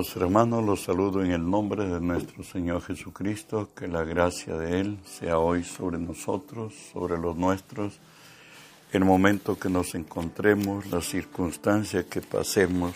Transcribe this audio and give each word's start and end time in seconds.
Hermanos, 0.00 0.64
los 0.64 0.84
saludo 0.84 1.22
en 1.22 1.30
el 1.30 1.50
nombre 1.50 1.86
de 1.86 2.00
nuestro 2.00 2.42
Señor 2.42 2.80
Jesucristo, 2.80 3.68
que 3.76 3.86
la 3.86 4.02
gracia 4.02 4.56
de 4.56 4.80
Él 4.80 4.98
sea 5.04 5.38
hoy 5.38 5.62
sobre 5.62 5.98
nosotros, 5.98 6.72
sobre 6.90 7.18
los 7.18 7.36
nuestros, 7.36 8.00
el 8.92 9.04
momento 9.04 9.58
que 9.58 9.68
nos 9.68 9.94
encontremos, 9.94 10.86
las 10.86 11.04
circunstancias 11.04 12.06
que 12.06 12.22
pasemos, 12.22 12.94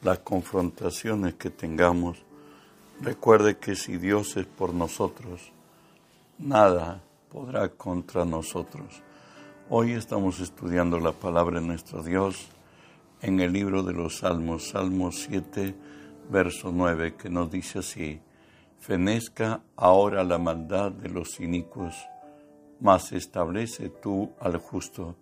las 0.00 0.20
confrontaciones 0.20 1.34
que 1.34 1.50
tengamos. 1.50 2.16
Recuerde 3.02 3.58
que 3.58 3.76
si 3.76 3.98
Dios 3.98 4.38
es 4.38 4.46
por 4.46 4.72
nosotros, 4.72 5.52
nada 6.38 7.02
podrá 7.30 7.68
contra 7.68 8.24
nosotros. 8.24 9.02
Hoy 9.68 9.92
estamos 9.92 10.40
estudiando 10.40 10.98
la 10.98 11.12
palabra 11.12 11.60
de 11.60 11.66
nuestro 11.66 12.02
Dios 12.02 12.48
en 13.20 13.38
el 13.40 13.52
libro 13.52 13.82
de 13.82 13.92
los 13.92 14.20
Salmos, 14.20 14.68
Salmo 14.68 15.12
7, 15.12 15.74
verso 16.30 16.70
9, 16.72 17.14
que 17.16 17.28
nos 17.28 17.50
dice 17.50 17.80
así, 17.80 18.20
fenezca 18.78 19.62
ahora 19.76 20.24
la 20.24 20.38
maldad 20.38 20.92
de 20.92 21.08
los 21.08 21.40
inicuos, 21.40 21.94
mas 22.80 23.12
establece 23.12 23.88
tú 23.88 24.32
al 24.40 24.56
justo, 24.56 25.16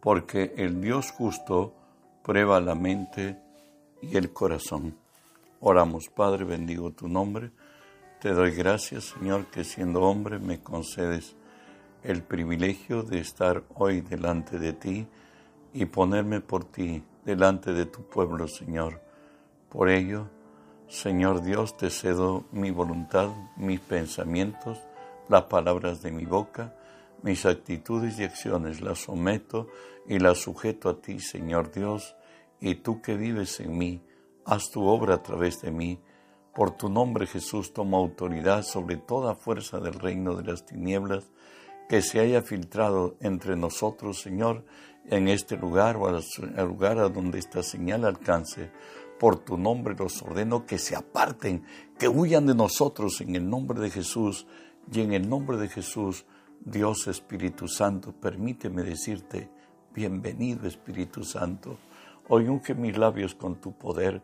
porque 0.00 0.54
el 0.56 0.80
Dios 0.80 1.10
justo 1.10 1.74
prueba 2.22 2.60
la 2.60 2.74
mente 2.74 3.38
y 4.02 4.16
el 4.16 4.32
corazón. 4.32 4.96
Oramos, 5.60 6.08
Padre, 6.08 6.44
bendigo 6.44 6.90
tu 6.90 7.08
nombre. 7.08 7.50
Te 8.20 8.32
doy 8.32 8.54
gracias, 8.54 9.14
Señor, 9.18 9.46
que 9.46 9.64
siendo 9.64 10.02
hombre 10.02 10.38
me 10.38 10.60
concedes 10.60 11.36
el 12.02 12.22
privilegio 12.22 13.02
de 13.02 13.20
estar 13.20 13.64
hoy 13.74 14.02
delante 14.02 14.58
de 14.58 14.74
ti 14.74 15.06
y 15.72 15.86
ponerme 15.86 16.40
por 16.40 16.64
ti 16.64 17.02
delante 17.24 17.72
de 17.72 17.86
tu 17.86 18.02
pueblo, 18.02 18.46
Señor. 18.46 19.03
Por 19.74 19.88
ello, 19.88 20.28
Señor 20.86 21.42
Dios, 21.42 21.76
te 21.76 21.90
cedo 21.90 22.44
mi 22.52 22.70
voluntad, 22.70 23.30
mis 23.56 23.80
pensamientos, 23.80 24.78
las 25.28 25.46
palabras 25.46 26.00
de 26.00 26.12
mi 26.12 26.26
boca, 26.26 26.76
mis 27.22 27.44
actitudes 27.44 28.20
y 28.20 28.22
acciones, 28.22 28.80
las 28.80 29.00
someto 29.00 29.66
y 30.06 30.20
las 30.20 30.38
sujeto 30.38 30.88
a 30.88 31.00
ti, 31.02 31.18
Señor 31.18 31.72
Dios, 31.72 32.14
y 32.60 32.76
tú 32.76 33.02
que 33.02 33.16
vives 33.16 33.58
en 33.58 33.76
mí, 33.76 34.00
haz 34.44 34.70
tu 34.70 34.86
obra 34.86 35.16
a 35.16 35.22
través 35.24 35.60
de 35.62 35.72
mí. 35.72 35.98
Por 36.54 36.76
tu 36.76 36.88
nombre, 36.88 37.26
Jesús, 37.26 37.72
toma 37.72 37.98
autoridad 37.98 38.62
sobre 38.62 38.96
toda 38.96 39.34
fuerza 39.34 39.80
del 39.80 39.94
reino 39.94 40.36
de 40.36 40.52
las 40.52 40.64
tinieblas 40.64 41.32
que 41.88 42.00
se 42.00 42.20
haya 42.20 42.42
filtrado 42.42 43.16
entre 43.18 43.56
nosotros, 43.56 44.20
Señor, 44.22 44.64
en 45.10 45.28
este 45.28 45.56
lugar 45.56 45.96
o 45.96 46.06
al 46.06 46.22
lugar 46.66 46.98
a 46.98 47.08
donde 47.08 47.38
esta 47.38 47.62
señal 47.62 48.04
alcance. 48.04 48.70
Por 49.18 49.36
tu 49.36 49.56
nombre 49.56 49.94
los 49.96 50.22
ordeno 50.22 50.66
que 50.66 50.78
se 50.78 50.96
aparten, 50.96 51.64
que 51.98 52.08
huyan 52.08 52.46
de 52.46 52.54
nosotros 52.54 53.20
en 53.20 53.36
el 53.36 53.48
nombre 53.48 53.80
de 53.80 53.90
Jesús. 53.90 54.46
Y 54.92 55.00
en 55.00 55.12
el 55.12 55.28
nombre 55.28 55.56
de 55.56 55.68
Jesús, 55.68 56.26
Dios 56.60 57.06
Espíritu 57.06 57.68
Santo, 57.68 58.12
permíteme 58.12 58.82
decirte, 58.82 59.50
bienvenido 59.94 60.66
Espíritu 60.66 61.24
Santo. 61.24 61.78
Hoy 62.28 62.48
unge 62.48 62.74
mis 62.74 62.96
labios 62.98 63.34
con 63.34 63.60
tu 63.60 63.76
poder, 63.78 64.22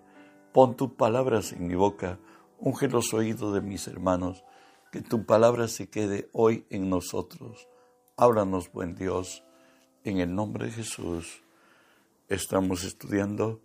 pon 0.52 0.76
tus 0.76 0.92
palabras 0.92 1.52
en 1.52 1.66
mi 1.66 1.74
boca, 1.74 2.18
unge 2.58 2.88
los 2.88 3.14
oídos 3.14 3.54
de 3.54 3.62
mis 3.62 3.86
hermanos, 3.88 4.44
que 4.92 5.00
tu 5.00 5.24
palabra 5.24 5.68
se 5.68 5.88
quede 5.88 6.28
hoy 6.32 6.66
en 6.68 6.90
nosotros. 6.90 7.68
Háblanos, 8.16 8.70
buen 8.72 8.94
Dios 8.94 9.42
en 10.04 10.18
el 10.18 10.34
nombre 10.34 10.66
de 10.66 10.72
Jesús 10.72 11.42
estamos 12.30 12.84
estudiando 12.84 13.60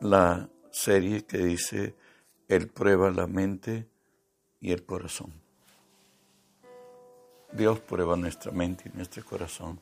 la 0.00 0.48
serie 0.70 1.24
que 1.24 1.38
dice 1.38 1.96
Él 2.46 2.68
prueba 2.68 3.10
la 3.10 3.26
mente 3.26 3.88
y 4.60 4.72
el 4.72 4.84
corazón. 4.84 5.32
Dios 7.52 7.80
prueba 7.80 8.16
nuestra 8.16 8.52
mente 8.52 8.90
y 8.92 8.96
nuestro 8.96 9.24
corazón. 9.24 9.80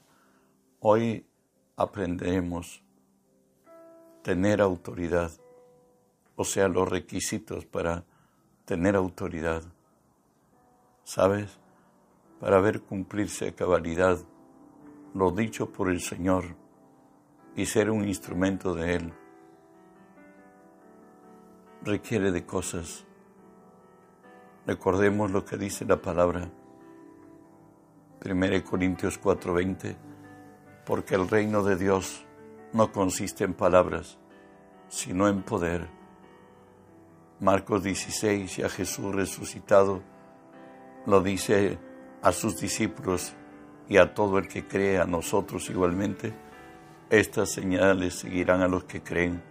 Hoy 0.80 1.26
aprenderemos 1.76 2.82
tener 4.22 4.60
autoridad, 4.60 5.30
o 6.36 6.44
sea, 6.44 6.68
los 6.68 6.88
requisitos 6.88 7.66
para 7.66 8.04
tener 8.64 8.96
autoridad. 8.96 9.62
¿Sabes? 11.04 11.58
Para 12.40 12.60
ver 12.60 12.80
cumplirse 12.80 13.48
a 13.48 13.54
cabalidad 13.54 14.18
lo 15.14 15.30
dicho 15.30 15.72
por 15.72 15.90
el 15.90 16.00
Señor 16.00 16.56
y 17.54 17.66
ser 17.66 17.90
un 17.90 18.06
instrumento 18.06 18.74
de 18.74 18.96
Él 18.96 19.12
requiere 21.86 22.32
de 22.32 22.44
cosas. 22.44 23.04
Recordemos 24.66 25.30
lo 25.30 25.44
que 25.44 25.56
dice 25.56 25.84
la 25.84 26.02
palabra. 26.02 26.50
1 28.24 28.64
Corintios 28.64 29.18
4:20, 29.18 29.96
porque 30.84 31.14
el 31.14 31.28
reino 31.28 31.62
de 31.62 31.76
Dios 31.76 32.26
no 32.72 32.90
consiste 32.90 33.44
en 33.44 33.54
palabras, 33.54 34.18
sino 34.88 35.28
en 35.28 35.42
poder. 35.42 35.88
Marcos 37.38 37.84
16, 37.84 38.64
a 38.64 38.68
Jesús 38.68 39.14
resucitado, 39.14 40.02
lo 41.06 41.20
dice 41.22 41.78
a 42.22 42.32
sus 42.32 42.60
discípulos, 42.60 43.34
y 43.88 43.98
a 43.98 44.14
todo 44.14 44.38
el 44.38 44.48
que 44.48 44.66
cree, 44.66 44.98
a 44.98 45.04
nosotros 45.04 45.70
igualmente, 45.70 46.34
estas 47.08 47.52
señales 47.52 48.14
seguirán 48.14 48.62
a 48.62 48.68
los 48.68 48.84
que 48.84 49.02
creen. 49.02 49.42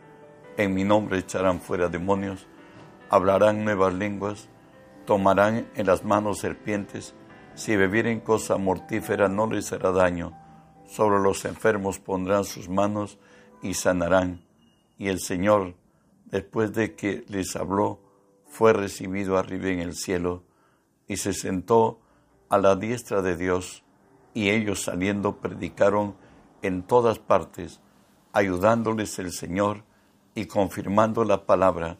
En 0.57 0.73
mi 0.73 0.85
nombre 0.85 1.19
echarán 1.19 1.59
fuera 1.59 1.89
demonios, 1.89 2.47
hablarán 3.09 3.65
nuevas 3.65 3.93
lenguas, 3.93 4.47
tomarán 5.05 5.67
en 5.75 5.85
las 5.85 6.05
manos 6.05 6.39
serpientes, 6.39 7.13
si 7.55 7.75
bebieren 7.75 8.21
cosa 8.21 8.57
mortífera 8.57 9.27
no 9.27 9.47
les 9.47 9.73
hará 9.73 9.91
daño, 9.91 10.33
sobre 10.87 11.19
los 11.19 11.43
enfermos 11.43 11.99
pondrán 11.99 12.45
sus 12.45 12.69
manos 12.69 13.17
y 13.61 13.73
sanarán. 13.73 14.45
Y 14.97 15.09
el 15.09 15.19
Señor, 15.19 15.75
después 16.25 16.73
de 16.73 16.95
que 16.95 17.25
les 17.27 17.55
habló, 17.55 17.99
fue 18.47 18.71
recibido 18.71 19.37
arriba 19.37 19.67
en 19.67 19.79
el 19.79 19.93
cielo 19.93 20.43
y 21.07 21.17
se 21.17 21.33
sentó 21.33 21.99
a 22.47 22.57
la 22.57 22.77
diestra 22.77 23.21
de 23.21 23.35
Dios. 23.35 23.83
Y 24.33 24.49
ellos 24.49 24.83
saliendo 24.83 25.37
predicaron 25.37 26.15
en 26.61 26.83
todas 26.83 27.19
partes, 27.19 27.81
ayudándoles 28.31 29.19
el 29.19 29.31
Señor 29.33 29.83
y 30.35 30.45
confirmando 30.45 31.23
la 31.23 31.45
palabra 31.45 31.97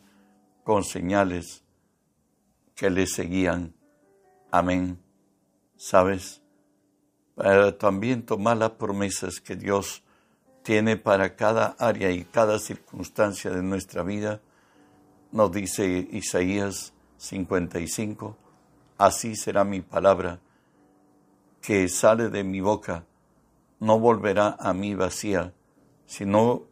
con 0.64 0.84
señales 0.84 1.64
que 2.76 2.90
les 2.90 3.14
seguían. 3.14 3.74
Amén. 4.52 5.00
¿Sabes? 5.78 6.44
Para 7.34 7.78
también 7.78 8.26
tomar 8.26 8.58
las 8.58 8.72
promesas 8.72 9.42
que 9.42 9.56
Dios 9.56 10.04
tiene 10.62 10.98
para 10.98 11.36
cada 11.36 11.76
área 11.80 12.12
y 12.12 12.26
cada 12.26 12.60
circunstancia 12.60 13.50
de 13.52 13.64
nuestra 13.64 14.04
vida, 14.04 14.42
nos 15.32 15.52
dice 15.52 16.08
Isaías 16.12 16.94
55, 17.18 18.38
así 18.98 19.36
será 19.36 19.64
mi 19.64 19.82
palabra 19.82 20.40
que 21.62 21.88
sale 21.90 22.30
de 22.30 22.44
mi 22.44 22.62
boca 22.62 23.06
no 23.80 24.00
volverá 24.00 24.56
a 24.60 24.74
mí 24.74 24.96
vacía, 24.96 25.54
sino 26.06 26.64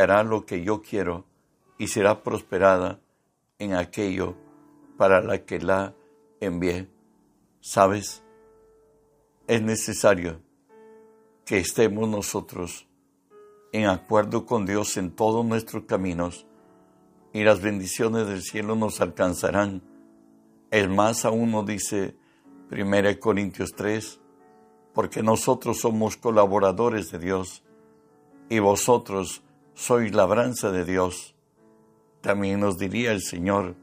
hará 0.00 0.22
lo 0.22 0.46
que 0.46 0.62
yo 0.62 0.82
quiero 0.82 1.24
y 1.78 1.88
será 1.88 2.22
prosperada 2.22 3.00
en 3.58 3.74
aquello 3.74 4.34
para 4.96 5.20
la 5.20 5.44
que 5.44 5.60
la 5.60 5.94
envié. 6.40 6.88
¿Sabes? 7.60 8.22
Es 9.46 9.62
necesario 9.62 10.40
que 11.44 11.58
estemos 11.58 12.08
nosotros 12.08 12.86
en 13.72 13.86
acuerdo 13.86 14.46
con 14.46 14.66
Dios 14.66 14.96
en 14.96 15.10
todos 15.10 15.44
nuestros 15.44 15.84
caminos 15.84 16.46
y 17.32 17.44
las 17.44 17.60
bendiciones 17.60 18.26
del 18.26 18.42
cielo 18.42 18.74
nos 18.74 19.00
alcanzarán. 19.00 19.82
Es 20.70 20.88
más, 20.88 21.24
aún 21.24 21.50
nos 21.50 21.66
dice 21.66 22.16
1 22.70 23.20
Corintios 23.20 23.72
3, 23.76 24.20
porque 24.94 25.22
nosotros 25.22 25.80
somos 25.80 26.16
colaboradores 26.16 27.10
de 27.10 27.18
Dios 27.18 27.62
y 28.48 28.58
vosotros 28.58 29.42
sois 29.76 30.12
labranza 30.14 30.72
de 30.72 30.86
Dios. 30.86 31.36
También 32.22 32.60
nos 32.60 32.78
diría 32.78 33.12
el 33.12 33.20
Señor, 33.20 33.76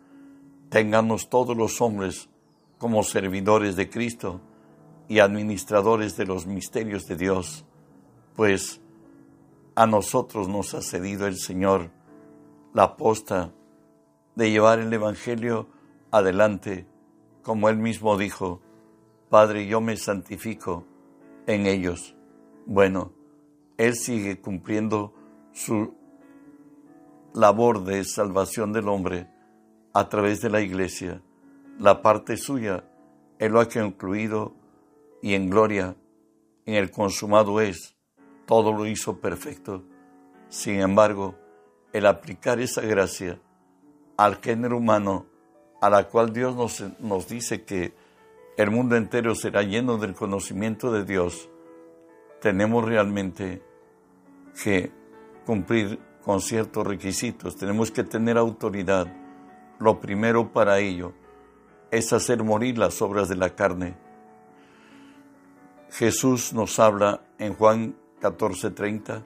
tengamos 0.69 1.29
todos 1.29 1.55
los 1.55 1.79
hombres 1.81 2.29
como 2.79 3.03
servidores 3.03 3.75
de 3.75 3.89
Cristo 3.89 4.41
y 5.07 5.19
administradores 5.19 6.17
de 6.17 6.25
los 6.25 6.47
misterios 6.47 7.05
de 7.05 7.15
Dios, 7.15 7.63
pues 8.35 8.81
a 9.75 9.85
nosotros 9.85 10.49
nos 10.49 10.73
ha 10.73 10.81
cedido 10.81 11.27
el 11.27 11.37
Señor 11.37 11.91
la 12.73 12.97
posta 12.97 13.53
de 14.35 14.49
llevar 14.49 14.79
el 14.79 14.91
Evangelio 14.91 15.67
adelante, 16.09 16.87
como 17.43 17.69
él 17.69 17.77
mismo 17.77 18.17
dijo, 18.17 18.61
Padre, 19.29 19.67
yo 19.67 19.79
me 19.79 19.95
santifico 19.95 20.85
en 21.45 21.67
ellos. 21.67 22.15
Bueno, 22.65 23.11
Él 23.77 23.95
sigue 23.95 24.39
cumpliendo 24.39 25.13
su 25.53 25.93
labor 27.33 27.83
de 27.83 28.03
salvación 28.03 28.73
del 28.73 28.89
hombre 28.89 29.27
a 29.93 30.09
través 30.09 30.41
de 30.41 30.49
la 30.49 30.61
iglesia. 30.61 31.21
La 31.79 32.01
parte 32.01 32.37
suya, 32.37 32.83
Él 33.39 33.53
lo 33.53 33.61
ha 33.61 33.69
concluido 33.69 34.53
y 35.21 35.35
en 35.35 35.49
gloria, 35.49 35.95
en 36.65 36.75
el 36.75 36.91
consumado 36.91 37.61
es, 37.61 37.95
todo 38.45 38.73
lo 38.73 38.85
hizo 38.85 39.19
perfecto. 39.19 39.83
Sin 40.49 40.81
embargo, 40.81 41.35
el 41.93 42.05
aplicar 42.05 42.59
esa 42.59 42.81
gracia 42.81 43.39
al 44.17 44.37
género 44.37 44.77
humano, 44.77 45.27
a 45.81 45.89
la 45.89 46.07
cual 46.07 46.33
Dios 46.33 46.55
nos, 46.55 46.83
nos 46.99 47.27
dice 47.27 47.63
que 47.63 47.93
el 48.57 48.69
mundo 48.69 48.95
entero 48.95 49.35
será 49.35 49.63
lleno 49.63 49.97
del 49.97 50.13
conocimiento 50.13 50.91
de 50.91 51.03
Dios, 51.03 51.49
tenemos 52.39 52.85
realmente 52.85 53.63
que 54.61 54.91
cumplir 55.45 55.99
con 56.23 56.39
ciertos 56.41 56.85
requisitos, 56.87 57.57
tenemos 57.57 57.91
que 57.91 58.03
tener 58.03 58.37
autoridad. 58.37 59.07
Lo 59.79 59.99
primero 59.99 60.51
para 60.51 60.79
ello 60.79 61.13
es 61.91 62.13
hacer 62.13 62.43
morir 62.43 62.77
las 62.77 63.01
obras 63.01 63.29
de 63.29 63.35
la 63.35 63.49
carne. 63.49 63.95
Jesús 65.91 66.53
nos 66.53 66.79
habla 66.79 67.21
en 67.37 67.53
Juan 67.53 67.95
14:30, 68.21 69.23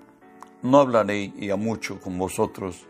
no 0.64 0.80
hablaré 0.80 1.32
y 1.38 1.50
a 1.50 1.56
mucho 1.56 2.02
con 2.02 2.18
vosotros, 2.18 2.86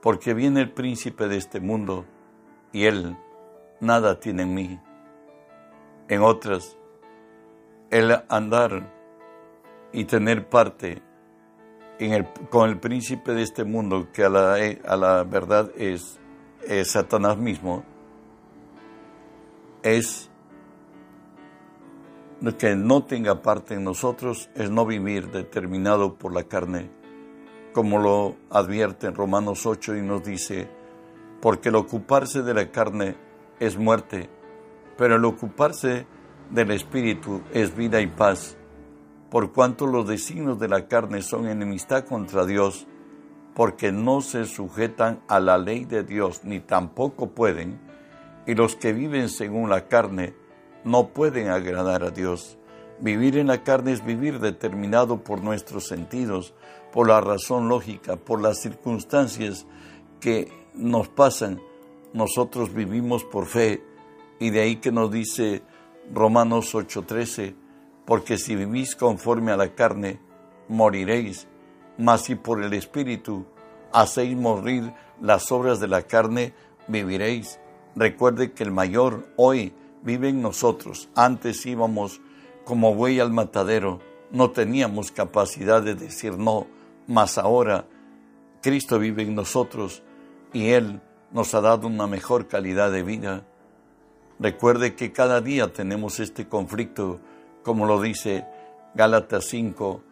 porque 0.00 0.32
viene 0.32 0.60
el 0.60 0.70
príncipe 0.70 1.28
de 1.28 1.36
este 1.36 1.60
mundo 1.60 2.04
y 2.72 2.84
él 2.84 3.16
nada 3.80 4.20
tiene 4.20 4.44
en 4.44 4.54
mí. 4.54 4.80
En 6.08 6.22
otras, 6.22 6.76
el 7.90 8.16
andar 8.28 8.90
y 9.92 10.04
tener 10.04 10.48
parte 10.48 11.02
con 12.50 12.68
el 12.68 12.78
príncipe 12.78 13.32
de 13.32 13.42
este 13.42 13.64
mundo, 13.64 14.08
que 14.12 14.24
a 14.24 14.28
la, 14.28 14.56
a 14.86 14.96
la 14.96 15.24
verdad 15.24 15.70
es, 15.76 16.18
es 16.66 16.90
Satanás 16.90 17.38
mismo, 17.38 17.84
es 19.82 20.30
que 22.58 22.74
no 22.74 23.04
tenga 23.04 23.42
parte 23.42 23.74
en 23.74 23.84
nosotros, 23.84 24.50
es 24.54 24.70
no 24.70 24.84
vivir 24.84 25.30
determinado 25.30 26.14
por 26.14 26.34
la 26.34 26.44
carne, 26.44 26.90
como 27.72 27.98
lo 27.98 28.36
advierte 28.50 29.06
en 29.06 29.14
Romanos 29.14 29.66
8 29.66 29.96
y 29.96 30.02
nos 30.02 30.24
dice, 30.24 30.68
porque 31.40 31.68
el 31.68 31.76
ocuparse 31.76 32.42
de 32.42 32.54
la 32.54 32.70
carne 32.70 33.16
es 33.60 33.76
muerte, 33.76 34.28
pero 34.96 35.16
el 35.16 35.24
ocuparse 35.24 36.06
del 36.50 36.70
Espíritu 36.72 37.42
es 37.52 37.74
vida 37.74 38.00
y 38.00 38.06
paz 38.06 38.56
por 39.34 39.50
cuanto 39.50 39.88
los 39.88 40.06
designios 40.06 40.60
de 40.60 40.68
la 40.68 40.86
carne 40.86 41.20
son 41.20 41.48
enemistad 41.48 42.04
contra 42.04 42.46
Dios, 42.46 42.86
porque 43.52 43.90
no 43.90 44.20
se 44.20 44.44
sujetan 44.44 45.24
a 45.26 45.40
la 45.40 45.58
ley 45.58 45.86
de 45.86 46.04
Dios, 46.04 46.44
ni 46.44 46.60
tampoco 46.60 47.30
pueden, 47.30 47.80
y 48.46 48.54
los 48.54 48.76
que 48.76 48.92
viven 48.92 49.28
según 49.28 49.70
la 49.70 49.88
carne 49.88 50.34
no 50.84 51.08
pueden 51.08 51.48
agradar 51.48 52.04
a 52.04 52.10
Dios. 52.10 52.58
Vivir 53.00 53.36
en 53.36 53.48
la 53.48 53.64
carne 53.64 53.90
es 53.90 54.04
vivir 54.04 54.38
determinado 54.38 55.24
por 55.24 55.42
nuestros 55.42 55.88
sentidos, 55.88 56.54
por 56.92 57.08
la 57.08 57.20
razón 57.20 57.68
lógica, 57.68 58.14
por 58.14 58.40
las 58.40 58.60
circunstancias 58.60 59.66
que 60.20 60.52
nos 60.74 61.08
pasan. 61.08 61.60
Nosotros 62.12 62.72
vivimos 62.72 63.24
por 63.24 63.46
fe, 63.46 63.82
y 64.38 64.50
de 64.50 64.60
ahí 64.60 64.76
que 64.76 64.92
nos 64.92 65.10
dice 65.10 65.62
Romanos 66.12 66.72
8:13, 66.72 67.63
porque 68.04 68.38
si 68.38 68.54
vivís 68.54 68.96
conforme 68.96 69.52
a 69.52 69.56
la 69.56 69.74
carne, 69.74 70.20
moriréis, 70.68 71.46
mas 71.98 72.22
si 72.22 72.34
por 72.34 72.62
el 72.62 72.72
Espíritu 72.72 73.46
hacéis 73.92 74.36
morir 74.36 74.92
las 75.20 75.50
obras 75.52 75.80
de 75.80 75.88
la 75.88 76.02
carne, 76.02 76.52
viviréis. 76.88 77.60
Recuerde 77.96 78.52
que 78.52 78.64
el 78.64 78.72
mayor 78.72 79.28
hoy 79.36 79.72
vive 80.02 80.28
en 80.28 80.42
nosotros. 80.42 81.08
Antes 81.14 81.64
íbamos 81.64 82.20
como 82.64 82.94
buey 82.94 83.20
al 83.20 83.32
matadero, 83.32 84.00
no 84.30 84.50
teníamos 84.50 85.12
capacidad 85.12 85.82
de 85.82 85.94
decir 85.94 86.36
no, 86.36 86.66
mas 87.06 87.38
ahora 87.38 87.86
Cristo 88.62 88.98
vive 88.98 89.22
en 89.22 89.34
nosotros 89.34 90.02
y 90.52 90.70
Él 90.70 91.00
nos 91.30 91.54
ha 91.54 91.60
dado 91.60 91.86
una 91.86 92.06
mejor 92.06 92.48
calidad 92.48 92.90
de 92.90 93.02
vida. 93.02 93.44
Recuerde 94.38 94.94
que 94.94 95.12
cada 95.12 95.40
día 95.40 95.72
tenemos 95.72 96.18
este 96.18 96.48
conflicto 96.48 97.20
como 97.64 97.86
lo 97.86 98.00
dice 98.00 98.46
Gálatas 98.94 99.46
5. 99.46 100.02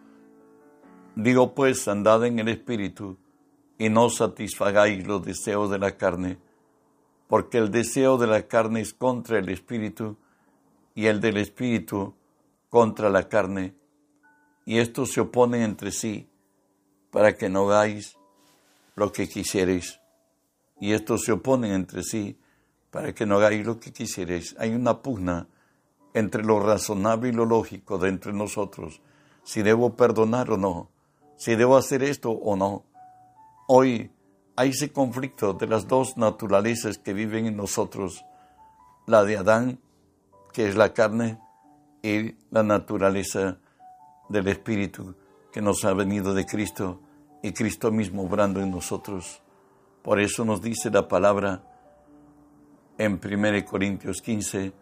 Digo 1.14 1.54
pues, 1.54 1.87
andad 1.87 2.25
en 2.25 2.40
el 2.40 2.49
Espíritu 2.49 3.19
y 3.78 3.88
no 3.90 4.10
satisfagáis 4.10 5.06
los 5.06 5.25
deseos 5.25 5.70
de 5.70 5.78
la 5.78 5.96
carne, 5.96 6.38
porque 7.28 7.58
el 7.58 7.70
deseo 7.70 8.16
de 8.19 8.26
la 8.26 8.49
carne 8.49 8.81
es 8.81 8.94
contra 8.94 9.38
el 9.38 9.49
Espíritu 9.50 10.16
y 10.94 11.06
el 11.06 11.20
del 11.20 11.37
Espíritu 11.37 12.14
contra 12.70 13.10
la 13.10 13.28
carne, 13.28 13.75
y 14.64 14.78
estos 14.78 15.12
se 15.12 15.20
oponen 15.20 15.62
entre 15.62 15.93
sí 15.93 16.28
para 17.10 17.37
que 17.37 17.49
no 17.49 17.70
hagáis 17.70 18.16
lo 18.94 19.12
que 19.12 19.28
quisierais. 19.28 20.00
Y 20.81 20.93
estos 20.93 21.25
se 21.25 21.32
oponen 21.32 21.72
entre 21.72 22.02
sí 22.02 22.38
para 22.90 23.14
que 23.14 23.26
no 23.26 23.37
hagáis 23.37 23.66
lo 23.66 23.78
que 23.78 23.93
quisierais. 23.93 24.54
Hay 24.58 24.75
una 24.75 25.02
pugna 25.02 25.49
entre 26.14 26.44
lo 26.44 26.61
razonable 26.61 27.29
y 27.29 27.32
lo 27.32 27.44
lógico 27.44 27.99
de 27.99 28.09
entre 28.09 28.32
nosotros, 28.32 29.00
si 29.44 29.62
debo 29.62 29.94
perdonar 29.94 30.50
o 30.50 30.56
no, 30.56 30.91
si 31.37 31.55
debo 31.55 31.76
hacer 31.76 32.03
esto 32.03 32.31
o 32.31 32.56
no. 32.56 32.85
Hoy 33.67 34.11
hay 34.56 34.70
ese 34.70 34.93
conflicto 34.93 35.55
de 35.55 35.67
las 35.67 35.88
dos 35.88 36.17
naturalezas 36.17 36.99
que 36.99 37.12
viven 37.12 37.47
en 37.47 37.56
nosotros, 37.56 38.25
la 39.06 39.25
de 39.25 39.38
Adán, 39.38 39.81
que 40.53 40.69
es 40.69 40.76
la 40.76 40.93
carne, 40.93 41.38
y 42.03 42.35
la 42.50 42.62
naturaleza 42.62 43.59
del 44.29 44.49
Espíritu 44.49 45.14
que 45.53 45.62
nos 45.62 45.85
ha 45.85 45.94
venido 45.94 46.35
de 46.35 46.44
Cristo 46.44 47.00
y 47.43 47.53
Cristo 47.53 47.93
mismo 47.93 48.23
obrando 48.23 48.61
en 48.61 48.70
nosotros. 48.70 49.41
Por 50.03 50.20
eso 50.20 50.44
nos 50.44 50.61
dice 50.61 50.91
la 50.91 51.06
palabra 51.06 51.62
en 52.99 53.20
1 53.23 53.64
Corintios 53.64 54.20
15, 54.20 54.73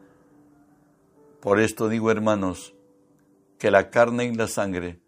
por 1.40 1.58
esto 1.58 1.88
digo, 1.88 2.10
hermanos, 2.10 2.74
que 3.58 3.70
la 3.70 3.90
carne 3.90 4.24
y 4.26 4.34
la 4.34 4.46
sangre 4.46 5.00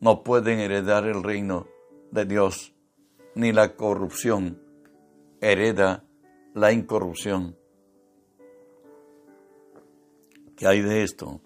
no 0.00 0.22
pueden 0.22 0.58
heredar 0.58 1.06
el 1.06 1.22
reino 1.22 1.66
de 2.10 2.24
Dios, 2.24 2.74
ni 3.34 3.52
la 3.52 3.76
corrupción 3.76 4.60
hereda 5.40 6.04
la 6.54 6.72
incorrupción. 6.72 7.56
¿Qué 10.56 10.66
hay 10.66 10.82
de 10.82 11.02
esto? 11.02 11.40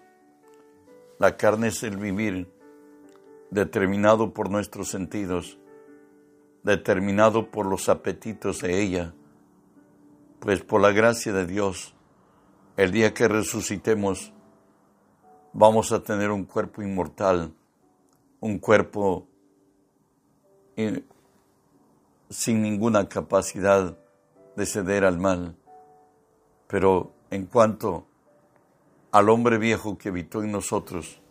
La 1.19 1.37
carne 1.37 1.67
es 1.67 1.83
el 1.83 1.97
vivir 1.97 2.51
determinado 3.51 4.33
por 4.33 4.49
nuestros 4.49 4.89
sentidos, 4.89 5.57
determinado 6.63 7.51
por 7.51 7.65
los 7.65 7.87
apetitos 7.87 8.61
de 8.61 8.81
ella, 8.81 9.13
pues 10.39 10.61
por 10.61 10.81
la 10.81 10.91
gracia 10.91 11.31
de 11.31 11.45
Dios 11.45 11.94
el 12.77 12.91
día 12.91 13.13
que 13.13 13.27
resucitemos, 13.27 14.33
vamos 15.53 15.91
a 15.91 16.03
tener 16.03 16.31
un 16.31 16.43
cuerpo 16.43 16.81
inmortal, 16.81 17.53
un 18.41 18.59
cuerpo 18.59 19.27
sin 22.29 22.61
ninguna 22.61 23.07
capacidad 23.07 23.97
de 24.55 24.65
ceder 24.65 25.05
al 25.05 25.17
mal. 25.17 25.55
Pero 26.67 27.13
en 27.31 27.45
cuanto 27.45 28.05
al 29.11 29.29
hombre 29.29 29.57
viejo 29.57 29.97
que 29.97 30.09
habitó 30.09 30.43
en 30.43 30.51
nosotros, 30.51 31.21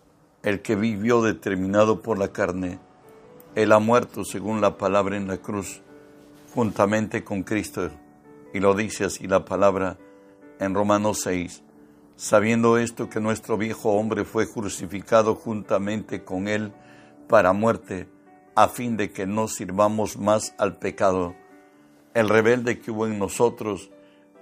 el 0.43 0.63
que 0.63 0.77
vivió 0.77 1.21
determinado 1.21 2.01
por 2.01 2.19
la 2.19 2.29
carne, 2.33 2.79
él 3.55 3.73
ha 3.73 3.79
muerto 3.79 4.25
según 4.25 4.63
la 4.63 4.79
palabra 4.79 5.17
en 5.17 5.29
la 5.29 5.37
cruz, 5.37 5.83
juntamente 6.55 7.23
con 7.23 7.43
Cristo. 7.43 7.91
Y 8.55 8.61
lo 8.61 8.75
dice 8.75 9.05
así 9.05 9.27
la 9.27 9.45
palabra, 9.45 9.99
en 10.61 10.75
Romanos 10.75 11.21
6, 11.23 11.63
sabiendo 12.17 12.79
esto 12.79 13.09
que 13.09 13.21
nuestro 13.21 13.57
viejo 13.57 13.93
hombre 13.93 14.25
fue 14.25 14.51
crucificado 14.51 15.35
juntamente 15.35 16.25
con 16.25 16.49
él 16.49 16.73
para 17.29 17.53
muerte, 17.53 18.09
a 18.55 18.69
fin 18.69 18.97
de 18.97 19.11
que 19.11 19.27
no 19.27 19.49
sirvamos 19.49 20.17
más 20.17 20.55
al 20.59 20.79
pecado. 20.79 21.35
El 22.15 22.29
rebelde 22.29 22.79
que 22.79 22.91
hubo 22.91 23.07
en 23.07 23.19
nosotros, 23.19 23.91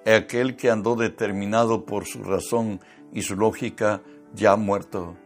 aquel 0.05 0.57
que 0.57 0.71
andó 0.71 0.97
determinado 0.97 1.87
por 1.87 2.07
su 2.07 2.23
razón 2.23 2.81
y 3.13 3.23
su 3.23 3.37
lógica, 3.37 4.03
ya 4.35 4.57
muerto. 4.57 5.17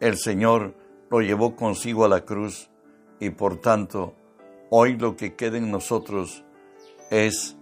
El 0.00 0.18
Señor 0.18 0.74
lo 1.10 1.20
llevó 1.20 1.56
consigo 1.56 2.04
a 2.04 2.08
la 2.08 2.24
cruz 2.24 2.70
y 3.20 3.30
por 3.30 3.60
tanto, 3.60 4.14
hoy 4.70 4.96
lo 4.96 5.16
que 5.16 5.34
queda 5.34 5.58
en 5.58 5.70
nosotros 5.70 6.44
es 7.10 7.56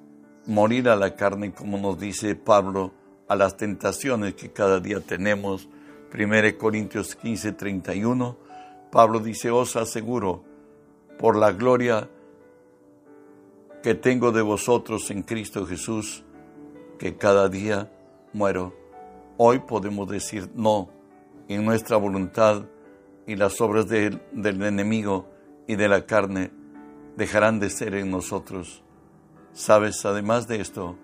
morir 0.47 0.89
a 0.89 0.97
la 0.97 1.15
carne, 1.15 1.53
como 1.53 1.79
nos 1.79 1.99
dice 1.99 2.35
Pablo, 2.35 2.93
a 3.29 3.37
las 3.37 3.57
tentaciones 3.57 4.35
que 4.35 4.51
cada 4.51 4.81
día 4.81 5.01
tenemos. 5.01 5.69
1 6.13 6.59
Corintios 6.59 7.15
15, 7.15 7.53
31. 7.53 8.37
Pablo 8.91 9.21
dice, 9.21 9.51
os 9.51 9.77
aseguro, 9.77 10.45
por 11.19 11.37
la 11.37 11.53
gloria 11.53 12.09
que 13.83 13.95
tengo 13.95 14.33
de 14.33 14.43
vosotros 14.43 15.11
en 15.11 15.23
Cristo 15.23 15.67
Jesús, 15.67 16.25
que 16.99 17.17
cada 17.17 17.49
día 17.49 17.91
muero. 18.33 18.75
Hoy 19.37 19.61
podemos 19.61 20.09
decir 20.09 20.51
no 20.55 20.91
en 21.49 21.65
nuestra 21.65 21.97
voluntad 21.97 22.65
y 23.27 23.37
las 23.37 23.61
obras 23.61 23.89
del 23.89 24.21
enemigo 24.33 25.27
y 25.67 25.77
de 25.77 25.89
la 25.89 26.07
carne 26.07 26.51
dejarán 27.17 27.59
de 27.61 27.71
ser 27.71 27.95
en 27.95 28.11
nosotros. 28.11 28.83
Sabes, 29.55 30.05
además 30.07 30.49
de 30.49 30.61
esto, 30.61 30.97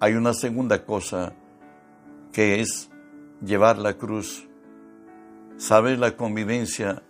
hay 0.00 0.14
una 0.14 0.32
segunda 0.32 0.84
cosa 0.84 1.34
que 2.32 2.60
es 2.60 2.90
llevar 3.44 3.78
la 3.78 3.94
cruz. 3.94 4.48
Sabes, 5.56 5.98
la 5.98 6.16
convivencia 6.16 7.02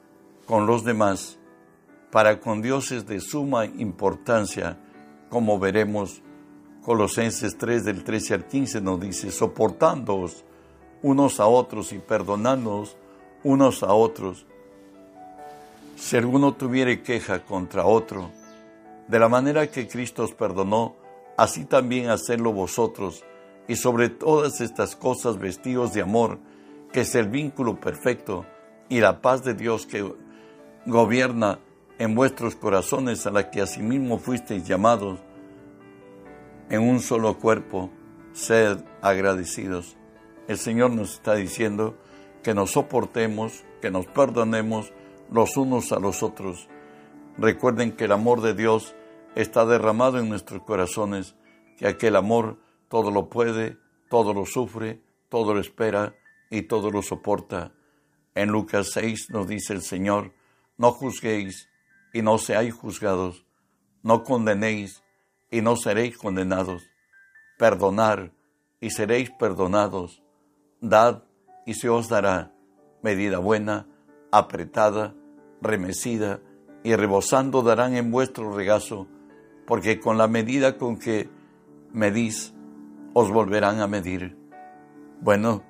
con 0.47 0.67
los 0.67 0.85
demás 0.85 1.39
para 2.11 2.41
con 2.41 2.63
Dios 2.63 2.93
es 2.93 3.07
de 3.07 3.21
suma 3.21 3.67
importancia, 3.67 4.79
como 5.31 5.59
veremos 5.59 6.23
Colosenses 6.85 7.57
3 7.57 7.85
del 7.85 8.05
13 8.05 8.35
al 8.35 8.47
15 8.47 8.81
nos 8.81 9.01
dice, 9.01 9.31
soportándoos 9.31 10.45
unos 11.03 11.41
a 11.41 11.47
otros 11.47 11.93
y 11.93 11.99
perdonándonos 11.99 12.97
unos 13.43 13.83
a 13.83 13.93
otros. 13.95 14.47
Si 15.97 16.17
alguno 16.17 16.55
tuviere 16.55 17.03
queja 17.03 17.45
contra 17.45 17.87
otro, 17.87 18.31
de 19.09 19.19
la 19.19 19.29
manera 19.29 19.71
que 19.71 19.89
Cristo 19.89 20.25
os 20.25 20.33
perdonó, 20.33 20.97
así 21.37 21.65
también 21.65 22.11
hacedlo 22.11 22.53
vosotros, 22.53 23.25
y 23.69 23.77
sobre 23.77 24.09
todas 24.09 24.61
estas 24.61 24.97
cosas 24.97 25.39
vestidos 25.39 25.93
de 25.93 26.03
amor, 26.03 26.39
que 26.93 27.01
es 27.01 27.15
el 27.15 27.29
vínculo 27.29 27.81
perfecto, 27.81 28.47
y 28.89 29.01
la 29.01 29.21
paz 29.21 29.43
de 29.43 29.55
Dios 29.55 29.87
que 29.87 30.15
gobierna 30.87 31.59
en 31.99 32.15
vuestros 32.15 32.57
corazones 32.57 33.27
a 33.27 33.31
la 33.31 33.51
que 33.51 33.61
asimismo 33.61 34.19
fuisteis 34.19 34.65
llamados 34.65 35.21
en 36.71 36.83
un 36.83 37.01
solo 37.01 37.39
cuerpo, 37.39 37.91
sed 38.33 38.79
agradecidos. 39.01 39.97
El 40.49 40.59
Señor 40.59 40.91
nos 40.91 41.15
está 41.15 41.35
diciendo 41.35 41.97
que 42.43 42.55
nos 42.55 42.73
soportemos, 42.73 43.65
que 43.81 43.91
nos 43.91 44.07
perdonemos 44.07 44.93
los 45.31 45.57
unos 45.57 45.93
a 45.93 45.99
los 45.99 46.23
otros. 46.23 46.69
Recuerden 47.37 47.93
que 47.93 48.05
el 48.05 48.13
amor 48.13 48.43
de 48.43 48.55
Dios 48.55 48.95
está 49.35 49.67
derramado 49.67 50.19
en 50.19 50.29
nuestros 50.29 50.63
corazones, 50.63 51.35
que 51.77 51.89
aquel 51.89 52.15
amor 52.15 52.61
todo 52.89 53.11
lo 53.11 53.29
puede, 53.29 53.77
todo 54.09 54.33
lo 54.33 54.47
sufre, 54.47 55.03
todo 55.29 55.53
lo 55.53 55.61
espera 55.61 56.15
y 56.49 56.63
todo 56.63 56.91
lo 56.91 57.03
soporta. 57.03 57.73
En 58.37 58.51
Lucas 58.51 58.91
6 58.93 59.31
nos 59.31 59.49
dice 59.49 59.73
el 59.73 59.83
Señor, 59.83 60.33
no 60.79 60.93
juzguéis 60.93 61.69
y 62.13 62.23
no 62.23 62.39
seáis 62.39 62.73
juzgados, 62.73 63.45
no 64.03 64.23
condenéis 64.23 65.03
y 65.51 65.61
no 65.61 65.75
seréis 65.75 66.17
condenados, 66.17 66.85
perdonar 67.59 68.33
y 68.81 68.91
seréis 68.91 69.31
perdonados, 69.31 70.23
dad 70.81 71.25
y 71.67 71.75
se 71.75 71.89
os 71.89 72.09
dará 72.09 72.53
medida 73.03 73.39
buena, 73.39 73.89
apretada, 74.31 75.15
remecida 75.61 76.41
y 76.85 76.95
rebosando 76.95 77.63
darán 77.63 77.97
en 77.97 78.13
vuestro 78.13 78.55
regazo, 78.55 79.09
porque 79.67 79.99
con 79.99 80.17
la 80.17 80.29
medida 80.29 80.79
con 80.79 80.97
que 80.97 81.29
medís, 81.93 82.55
os 83.13 83.31
volverán 83.33 83.81
a 83.81 83.89
medir. 83.89 84.37
Bueno, 85.21 85.65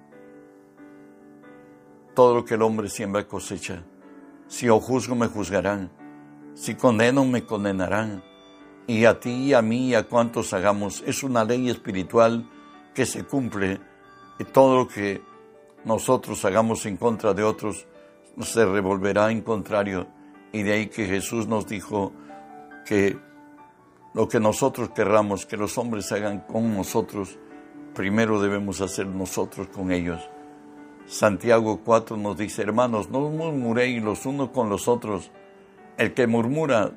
todo 2.15 2.35
lo 2.35 2.45
que 2.45 2.55
el 2.55 2.63
hombre 2.63 2.91
siembra 2.91 3.27
cosecha. 3.27 3.83
Si 4.49 4.67
yo 4.67 4.79
juzgo, 4.79 5.15
me 5.15 5.29
juzgarán 5.29 5.91
si 6.55 6.77
condeno, 6.77 7.25
me 7.25 7.45
condenarán. 7.45 8.23
Y 8.87 9.05
a 9.07 9.19
ti 9.19 9.31
y 9.31 9.55
a 9.55 9.63
mí 9.63 9.89
y 9.89 9.95
a 9.95 10.05
cuantos 10.05 10.53
hagamos, 10.53 11.03
es 11.07 11.23
una 11.23 11.45
ley 11.45 11.69
espiritual 11.69 12.49
que 12.95 13.07
se 13.07 13.25
cumple. 13.25 13.81
Y 14.39 14.45
todo 14.45 14.79
lo 14.79 14.89
que 14.89 15.21
nosotros 15.85 16.45
hagamos 16.45 16.87
en 16.87 16.97
contra 16.97 17.35
de 17.35 17.43
otros 17.43 17.87
se 18.41 18.65
revolverá 18.65 19.31
en 19.31 19.43
contrario. 19.43 20.07
Y 20.55 20.63
de 20.63 20.73
ahí 20.73 20.87
que 20.87 21.07
Jesús 21.07 21.49
nos 21.49 21.67
dijo 21.67 22.13
que 22.87 23.19
lo 24.15 24.29
que 24.29 24.39
nosotros 24.39 24.91
querramos 24.91 25.47
que 25.47 25.57
los 25.57 25.77
hombres 25.79 26.13
hagan 26.13 26.43
con 26.47 26.77
nosotros, 26.77 27.41
primero 27.93 28.41
debemos 28.41 28.81
hacer 28.81 29.09
nosotros 29.09 29.67
con 29.67 29.91
ellos. 29.91 30.31
Santiago 31.07 31.81
4 31.85 32.17
nos 32.17 32.39
dice, 32.39 32.63
hermanos, 32.63 33.11
no 33.11 33.29
murmuréis 33.31 34.01
los 34.01 34.27
unos 34.27 34.51
con 34.51 34.69
los 34.69 34.87
otros 34.87 35.33
el 35.97 36.15
que 36.15 36.29
murmura 36.29 36.93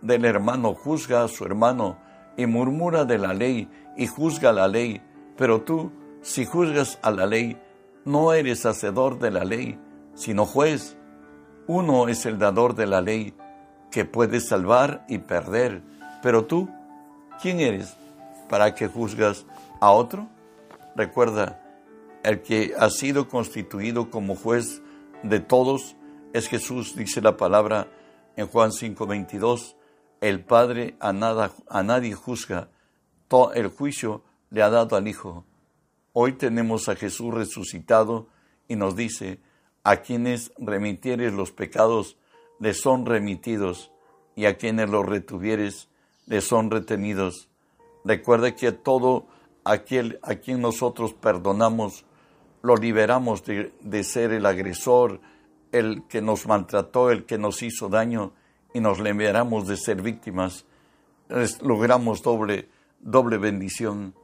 del 0.00 0.24
hermano 0.24 0.72
juzga 0.74 1.24
a 1.24 1.28
su 1.28 1.44
hermano 1.44 1.98
y 2.36 2.46
murmura 2.46 3.04
de 3.04 3.18
la 3.18 3.34
ley 3.34 3.68
y 3.96 4.06
juzga 4.06 4.52
la 4.52 4.68
ley, 4.68 5.02
pero 5.36 5.62
tú, 5.62 5.90
si 6.22 6.44
juzgas 6.44 7.00
a 7.02 7.10
la 7.10 7.26
ley, 7.26 7.60
no 8.04 8.32
eres 8.32 8.64
hacedor 8.66 9.18
de 9.18 9.32
la 9.32 9.44
ley, 9.44 9.80
sino 10.14 10.46
juez. 10.46 10.96
Uno 11.66 12.08
es 12.08 12.26
el 12.26 12.38
dador 12.38 12.74
de 12.74 12.86
la 12.86 13.00
ley, 13.00 13.34
que 13.90 14.04
puede 14.04 14.40
salvar 14.40 15.04
y 15.08 15.18
perder, 15.18 15.82
pero 16.22 16.44
tú, 16.44 16.68
¿quién 17.40 17.60
eres 17.60 17.96
para 18.48 18.74
que 18.74 18.88
juzgas 18.88 19.46
a 19.80 19.92
otro? 19.92 20.28
Recuerda, 20.96 21.60
el 22.22 22.42
que 22.42 22.74
ha 22.78 22.90
sido 22.90 23.28
constituido 23.28 24.10
como 24.10 24.34
juez 24.34 24.82
de 25.22 25.40
todos 25.40 25.96
es 26.32 26.48
Jesús, 26.48 26.96
dice 26.96 27.20
la 27.20 27.36
palabra, 27.36 27.86
en 28.36 28.46
Juan 28.48 28.70
5:22, 28.72 29.76
el 30.20 30.44
Padre 30.44 30.96
a, 31.00 31.12
nada, 31.12 31.52
a 31.68 31.82
nadie 31.82 32.14
juzga, 32.14 32.68
todo 33.28 33.52
el 33.52 33.68
juicio 33.68 34.24
le 34.50 34.62
ha 34.62 34.70
dado 34.70 34.96
al 34.96 35.06
Hijo. 35.06 35.44
Hoy 36.12 36.32
tenemos 36.32 36.88
a 36.88 36.96
Jesús 36.96 37.32
resucitado 37.32 38.28
y 38.68 38.76
nos 38.76 38.96
dice, 38.96 39.40
a 39.84 39.98
quienes 39.98 40.52
remitieres 40.58 41.32
los 41.34 41.52
pecados, 41.52 42.16
les 42.58 42.80
son 42.80 43.06
remitidos, 43.06 43.92
y 44.36 44.46
a 44.46 44.56
quienes 44.56 44.90
los 44.90 45.06
retuvieres, 45.06 45.88
les 46.26 46.44
son 46.44 46.70
retenidos. 46.70 47.48
Recuerda 48.04 48.56
que 48.56 48.72
todo 48.72 49.26
aquel 49.64 50.18
a 50.22 50.36
quien 50.36 50.60
nosotros 50.60 51.14
perdonamos, 51.14 52.04
lo 52.62 52.76
liberamos 52.76 53.44
de, 53.44 53.72
de 53.80 54.04
ser 54.04 54.32
el 54.32 54.46
agresor, 54.46 55.20
el 55.70 56.04
que 56.08 56.22
nos 56.22 56.46
maltrató, 56.46 57.10
el 57.10 57.24
que 57.24 57.38
nos 57.38 57.62
hizo 57.62 57.88
daño 57.88 58.32
y 58.72 58.80
nos 58.80 59.00
liberamos 59.00 59.66
de 59.68 59.76
ser 59.76 60.02
víctimas, 60.02 60.64
logramos 61.60 62.22
doble, 62.22 62.68
doble 63.00 63.38
bendición. 63.38 64.14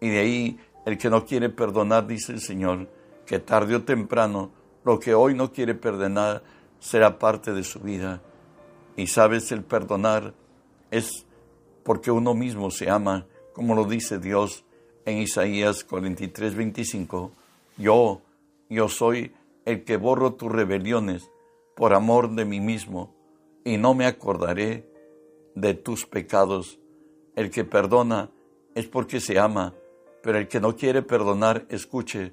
Y 0.00 0.10
de 0.10 0.18
ahí 0.18 0.60
el 0.86 0.98
que 0.98 1.10
no 1.10 1.24
quiere 1.24 1.48
perdonar, 1.48 2.06
dice 2.06 2.32
el 2.32 2.40
Señor, 2.40 2.88
que 3.26 3.38
tarde 3.38 3.74
o 3.74 3.82
temprano 3.82 4.50
lo 4.84 4.98
que 4.98 5.14
hoy 5.14 5.34
no 5.34 5.52
quiere 5.52 5.74
perdonar 5.74 6.42
será 6.80 7.18
parte 7.18 7.52
de 7.52 7.64
su 7.64 7.80
vida. 7.80 8.22
Y 8.96 9.06
sabes, 9.06 9.52
el 9.52 9.62
perdonar 9.62 10.34
es 10.90 11.26
porque 11.82 12.10
uno 12.10 12.34
mismo 12.34 12.70
se 12.70 12.90
ama, 12.90 13.26
como 13.52 13.74
lo 13.74 13.84
dice 13.84 14.18
Dios 14.18 14.64
en 15.04 15.18
Isaías 15.18 15.84
43, 15.84 16.54
25. 16.54 17.32
Yo, 17.76 18.20
yo 18.68 18.88
soy 18.88 19.32
el 19.64 19.84
que 19.84 19.96
borro 19.96 20.34
tus 20.34 20.50
rebeliones 20.50 21.30
por 21.76 21.94
amor 21.94 22.34
de 22.34 22.44
mí 22.44 22.60
mismo, 22.60 23.14
y 23.64 23.76
no 23.76 23.94
me 23.94 24.06
acordaré 24.06 24.90
de 25.54 25.74
tus 25.74 26.06
pecados. 26.06 26.78
El 27.36 27.50
que 27.50 27.64
perdona 27.64 28.30
es 28.74 28.86
porque 28.86 29.20
se 29.20 29.38
ama, 29.38 29.74
pero 30.22 30.38
el 30.38 30.48
que 30.48 30.60
no 30.60 30.74
quiere 30.74 31.02
perdonar, 31.02 31.66
escuche. 31.68 32.32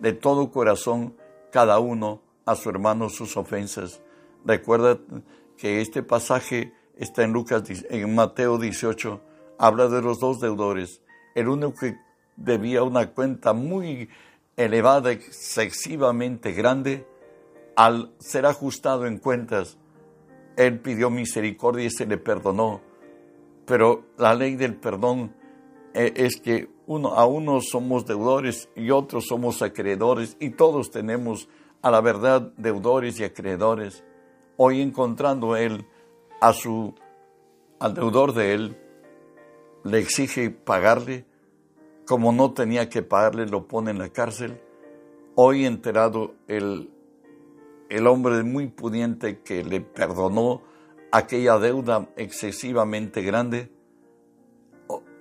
de 0.00 0.12
todo 0.12 0.50
corazón 0.50 1.16
cada 1.50 1.78
uno 1.78 2.22
a 2.46 2.56
su 2.56 2.70
hermano 2.70 3.08
sus 3.08 3.36
ofensas. 3.36 4.00
Recuerda 4.44 4.98
que 5.56 5.80
este 5.80 6.02
pasaje 6.02 6.72
está 6.96 7.22
en 7.22 7.32
Lucas, 7.32 7.62
en 7.90 8.14
Mateo 8.14 8.58
18, 8.58 9.20
habla 9.58 9.88
de 9.88 10.02
los 10.02 10.20
dos 10.20 10.40
deudores. 10.40 11.00
El 11.34 11.48
uno 11.48 11.72
que 11.74 11.96
debía 12.36 12.82
una 12.82 13.10
cuenta 13.12 13.52
muy 13.52 14.08
elevada, 14.56 15.12
excesivamente 15.12 16.52
grande, 16.52 17.06
al 17.76 18.12
ser 18.18 18.46
ajustado 18.46 19.06
en 19.06 19.18
cuentas, 19.18 19.78
él 20.56 20.78
pidió 20.80 21.10
misericordia 21.10 21.86
y 21.86 21.90
se 21.90 22.06
le 22.06 22.18
perdonó. 22.18 22.80
Pero 23.66 24.04
la 24.16 24.34
ley 24.34 24.56
del 24.56 24.76
perdón 24.76 25.34
eh, 25.94 26.12
es 26.16 26.36
que 26.36 26.68
uno, 26.86 27.14
a 27.14 27.26
unos 27.26 27.68
somos 27.70 28.06
deudores 28.06 28.68
y 28.74 28.90
otros 28.90 29.26
somos 29.26 29.62
acreedores 29.62 30.36
y 30.40 30.50
todos 30.50 30.90
tenemos 30.90 31.48
a 31.82 31.90
la 31.90 32.00
verdad 32.00 32.52
deudores 32.56 33.20
y 33.20 33.24
acreedores. 33.24 34.04
Hoy 34.56 34.80
encontrando 34.80 35.56
él 35.56 35.86
a 36.40 36.52
su 36.52 36.94
al 37.78 37.94
deudor 37.94 38.32
de 38.32 38.54
él 38.54 38.78
le 39.84 39.98
exige 39.98 40.50
pagarle, 40.50 41.26
como 42.06 42.32
no 42.32 42.52
tenía 42.52 42.88
que 42.88 43.02
pagarle 43.02 43.46
lo 43.46 43.68
pone 43.68 43.90
en 43.90 43.98
la 43.98 44.08
cárcel. 44.08 44.60
Hoy 45.34 45.66
enterado 45.66 46.34
el, 46.48 46.90
el 47.90 48.06
hombre 48.06 48.42
muy 48.42 48.68
pudiente 48.68 49.40
que 49.40 49.62
le 49.64 49.80
perdonó 49.80 50.62
aquella 51.12 51.58
deuda 51.58 52.08
excesivamente 52.16 53.22
grande, 53.22 53.70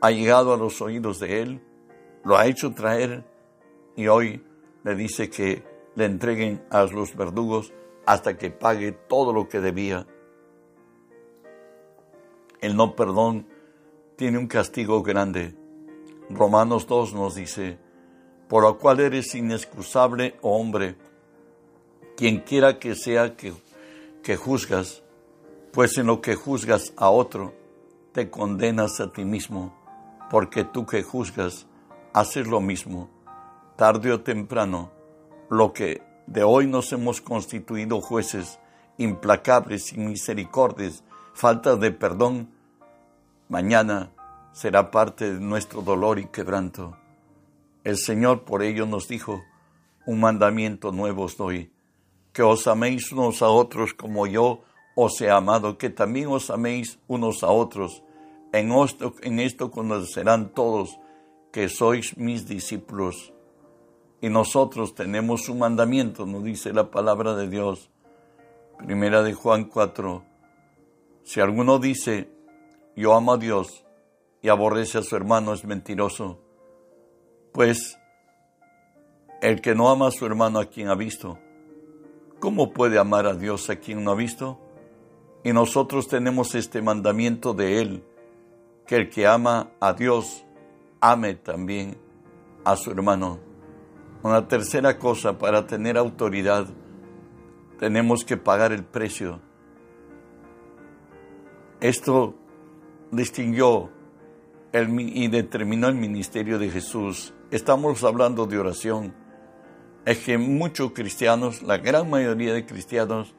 ha 0.03 0.12
llegado 0.12 0.53
a 0.53 0.57
los 0.57 0.81
oídos 0.81 1.17
de 1.19 1.41
él, 1.41 1.62
lo 2.25 2.36
ha 2.36 2.45
hecho 2.45 2.74
traer 2.74 3.24
y 3.95 4.07
hoy 4.07 4.43
le 4.83 4.95
dice 4.95 5.29
que 5.29 5.63
le 5.95 6.03
entreguen 6.03 6.62
a 6.69 6.83
los 6.83 7.15
verdugos 7.15 7.72
hasta 8.05 8.38
que 8.38 8.51
pague 8.51 8.91
todo 8.91 9.31
lo 9.31 9.48
que 9.48 9.62
debía. 9.62 10.05
El 12.60 12.75
no 12.75 12.98
perdón 12.98 13.48
tiene 14.17 14.39
un 14.39 14.48
castigo 14.48 15.01
grande. 15.03 15.55
Romanos 16.29 16.86
2 16.86 17.13
nos 17.13 17.36
dice, 17.36 17.77
por 18.50 18.63
lo 18.63 18.77
cual 18.77 19.00
eres 19.00 19.33
inexcusable, 19.36 20.36
oh 20.41 20.57
hombre, 20.57 20.98
quien 22.17 22.41
quiera 22.41 22.77
que 22.77 22.95
sea 22.95 23.38
que, 23.38 23.53
que 24.22 24.36
juzgas, 24.36 25.01
pues 25.72 25.98
en 25.98 26.07
lo 26.07 26.19
que 26.19 26.36
juzgas 26.36 26.91
a 26.98 27.10
otro, 27.10 27.53
te 28.12 28.29
condenas 28.29 29.00
a 29.00 29.10
ti 29.10 29.24
mismo 29.24 29.81
porque 30.34 30.63
tú 30.63 30.88
que 30.88 31.04
juzgas 31.04 31.68
haces 32.12 32.48
lo 32.48 32.60
mismo. 32.60 33.08
Tarde 33.75 34.12
o 34.12 34.22
temprano, 34.22 34.90
lo 35.52 35.74
que 35.74 36.02
de 36.25 36.44
hoy 36.44 36.66
nos 36.66 36.92
hemos 36.92 37.22
constituido 37.22 38.02
jueces 38.02 38.60
implacables, 38.98 39.86
sin 39.86 40.08
misericordias, 40.08 41.04
falta 41.36 41.75
de 41.75 41.92
perdón, 41.92 42.50
mañana 43.48 44.12
será 44.54 44.90
parte 44.90 45.34
de 45.34 45.40
nuestro 45.40 45.84
dolor 45.84 46.18
y 46.18 46.25
quebranto. 46.25 46.98
El 47.84 47.98
Señor 47.98 48.42
por 48.42 48.63
ello 48.63 48.88
nos 48.88 49.08
dijo, 49.08 49.40
un 50.08 50.20
mandamiento 50.20 50.92
nuevo 50.92 51.25
os 51.25 51.38
doy, 51.38 51.72
que 52.32 52.42
os 52.42 52.66
améis 52.66 53.12
unos 53.12 53.44
a 53.44 53.50
otros 53.50 53.94
como 53.94 54.25
yo 54.25 54.63
os 54.96 55.22
he 55.22 55.30
amado, 55.30 55.78
que 55.78 55.92
también 55.92 56.30
os 56.30 56.50
améis 56.50 56.98
unos 57.08 57.44
a 57.44 57.52
otros 57.52 58.02
en 58.53 58.72
esto, 58.72 59.15
en 59.22 59.39
esto 59.39 59.72
conocerán 59.72 60.53
todos 60.53 61.00
que 61.51 61.69
sois 61.69 62.17
mis 62.17 62.48
discípulos. 62.48 63.33
Y 64.22 64.29
nosotros 64.29 64.95
tenemos 64.95 65.50
un 65.50 65.60
mandamiento, 65.60 66.25
nos 66.25 66.43
dice 66.43 66.72
la 66.72 66.89
palabra 66.89 67.36
de 67.36 67.50
Dios. 67.50 67.89
Primera 68.77 69.24
de 69.24 69.33
Juan 69.33 69.65
4. 69.65 70.24
Si 71.24 71.41
alguno 71.41 71.79
dice, 71.79 72.29
yo 72.95 73.15
amo 73.15 73.33
a 73.33 73.38
Dios 73.38 73.86
y 74.41 74.50
aborrece 74.50 75.00
a 75.00 75.03
su 75.03 75.15
hermano, 75.15 75.53
es 75.53 75.65
mentiroso. 75.65 76.39
Pues 77.51 77.98
el 79.41 79.62
que 79.62 79.74
no 79.74 79.89
ama 79.89 80.07
a 80.07 80.12
su 80.12 80.25
hermano 80.25 80.60
a 80.60 80.65
quien 80.65 80.89
ha 80.89 80.95
visto, 80.95 81.39
¿cómo 82.39 82.72
puede 82.72 83.00
amar 83.00 83.25
a 83.25 83.33
Dios 83.33 83.69
a 83.69 83.77
quien 83.77 84.03
no 84.03 84.12
ha 84.12 84.15
visto? 84.15 84.60
Y 85.43 85.53
nosotros 85.53 86.08
tenemos 86.08 86.56
este 86.56 86.82
mandamiento 86.82 87.54
de 87.54 87.82
Él 87.82 88.04
que 88.86 88.96
el 88.96 89.10
que 89.10 89.28
ama 89.28 89.72
a 89.80 89.93
Dios 89.93 90.46
ame 91.00 91.36
también 91.36 91.98
a 92.63 92.76
su 92.76 92.91
hermano. 92.91 93.39
Una 94.24 94.48
tercera 94.48 94.98
cosa, 94.98 95.38
para 95.38 95.67
tener 95.67 95.98
autoridad, 95.98 96.67
tenemos 97.80 98.24
que 98.24 98.38
pagar 98.38 98.72
el 98.72 98.86
precio. 98.86 99.41
Esto 101.82 102.34
distinguió 103.12 103.89
y 104.72 105.28
determinó 105.28 105.89
el 105.89 105.96
ministerio 105.96 106.58
de 106.58 106.69
Jesús. 106.69 107.34
Estamos 107.52 108.04
hablando 108.04 108.46
de 108.46 108.58
oración. 108.58 109.13
Es 110.06 110.19
que 110.19 110.38
muchos 110.38 110.93
cristianos, 110.93 111.62
la 111.62 111.78
gran 111.78 112.10
mayoría 112.10 112.54
de 112.54 112.65
cristianos, 112.65 113.36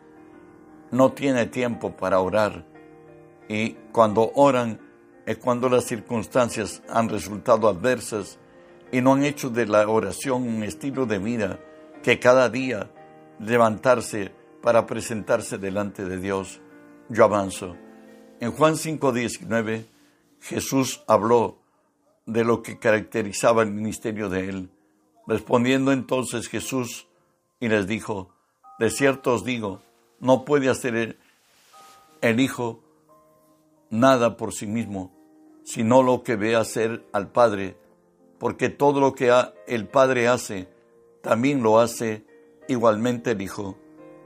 no 0.90 1.12
tiene 1.12 1.46
tiempo 1.46 1.96
para 1.96 2.20
orar. 2.20 2.66
Y 3.48 3.72
cuando 3.92 4.30
oran, 4.34 4.78
es 5.26 5.38
cuando 5.38 5.68
las 5.68 5.84
circunstancias 5.84 6.82
han 6.88 7.08
resultado 7.08 7.68
adversas 7.68 8.38
y 8.92 9.00
no 9.00 9.14
han 9.14 9.24
hecho 9.24 9.50
de 9.50 9.66
la 9.66 9.88
oración 9.88 10.42
un 10.42 10.62
estilo 10.62 11.06
de 11.06 11.18
vida 11.18 11.58
que 12.02 12.18
cada 12.18 12.48
día 12.48 12.90
levantarse 13.40 14.32
para 14.62 14.86
presentarse 14.86 15.58
delante 15.58 16.04
de 16.04 16.18
Dios. 16.18 16.60
Yo 17.08 17.24
avanzo. 17.24 17.76
En 18.40 18.52
Juan 18.52 18.74
5:19 18.76 19.86
Jesús 20.40 21.02
habló 21.06 21.58
de 22.26 22.44
lo 22.44 22.62
que 22.62 22.78
caracterizaba 22.78 23.62
el 23.62 23.70
ministerio 23.70 24.28
de 24.28 24.48
él. 24.48 24.70
Respondiendo 25.26 25.90
entonces 25.90 26.48
Jesús 26.48 27.06
y 27.60 27.68
les 27.68 27.86
dijo, 27.86 28.30
de 28.78 28.90
cierto 28.90 29.32
os 29.32 29.44
digo, 29.44 29.82
no 30.20 30.44
puede 30.44 30.68
hacer 30.68 31.18
el 32.20 32.40
Hijo 32.40 32.83
nada 33.94 34.36
por 34.36 34.52
sí 34.52 34.66
mismo, 34.66 35.12
sino 35.64 36.02
lo 36.02 36.22
que 36.22 36.36
ve 36.36 36.56
hacer 36.56 37.06
al 37.12 37.30
Padre, 37.30 37.76
porque 38.38 38.68
todo 38.68 39.00
lo 39.00 39.14
que 39.14 39.32
el 39.66 39.88
Padre 39.88 40.28
hace, 40.28 40.68
también 41.22 41.62
lo 41.62 41.80
hace 41.80 42.24
igualmente 42.68 43.30
el 43.32 43.42
Hijo. 43.42 43.78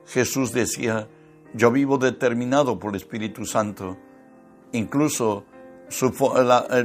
Jesús 0.07 0.53
decía, 0.53 1.09
yo 1.55 1.71
vivo 1.71 1.99
determinado 1.99 2.79
por 2.79 2.91
el 2.91 2.97
Espíritu 2.97 3.45
Santo. 3.45 3.97
Incluso 4.73 5.45
su, 5.89 6.13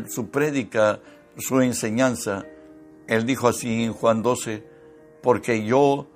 su 0.08 0.30
prédica, 0.30 1.00
su 1.38 1.62
enseñanza, 1.62 2.46
él 3.08 3.26
dijo 3.26 3.48
así 3.48 3.84
en 3.84 3.94
Juan 3.94 4.22
12, 4.22 4.64
porque 5.22 5.66
yo 5.66 6.08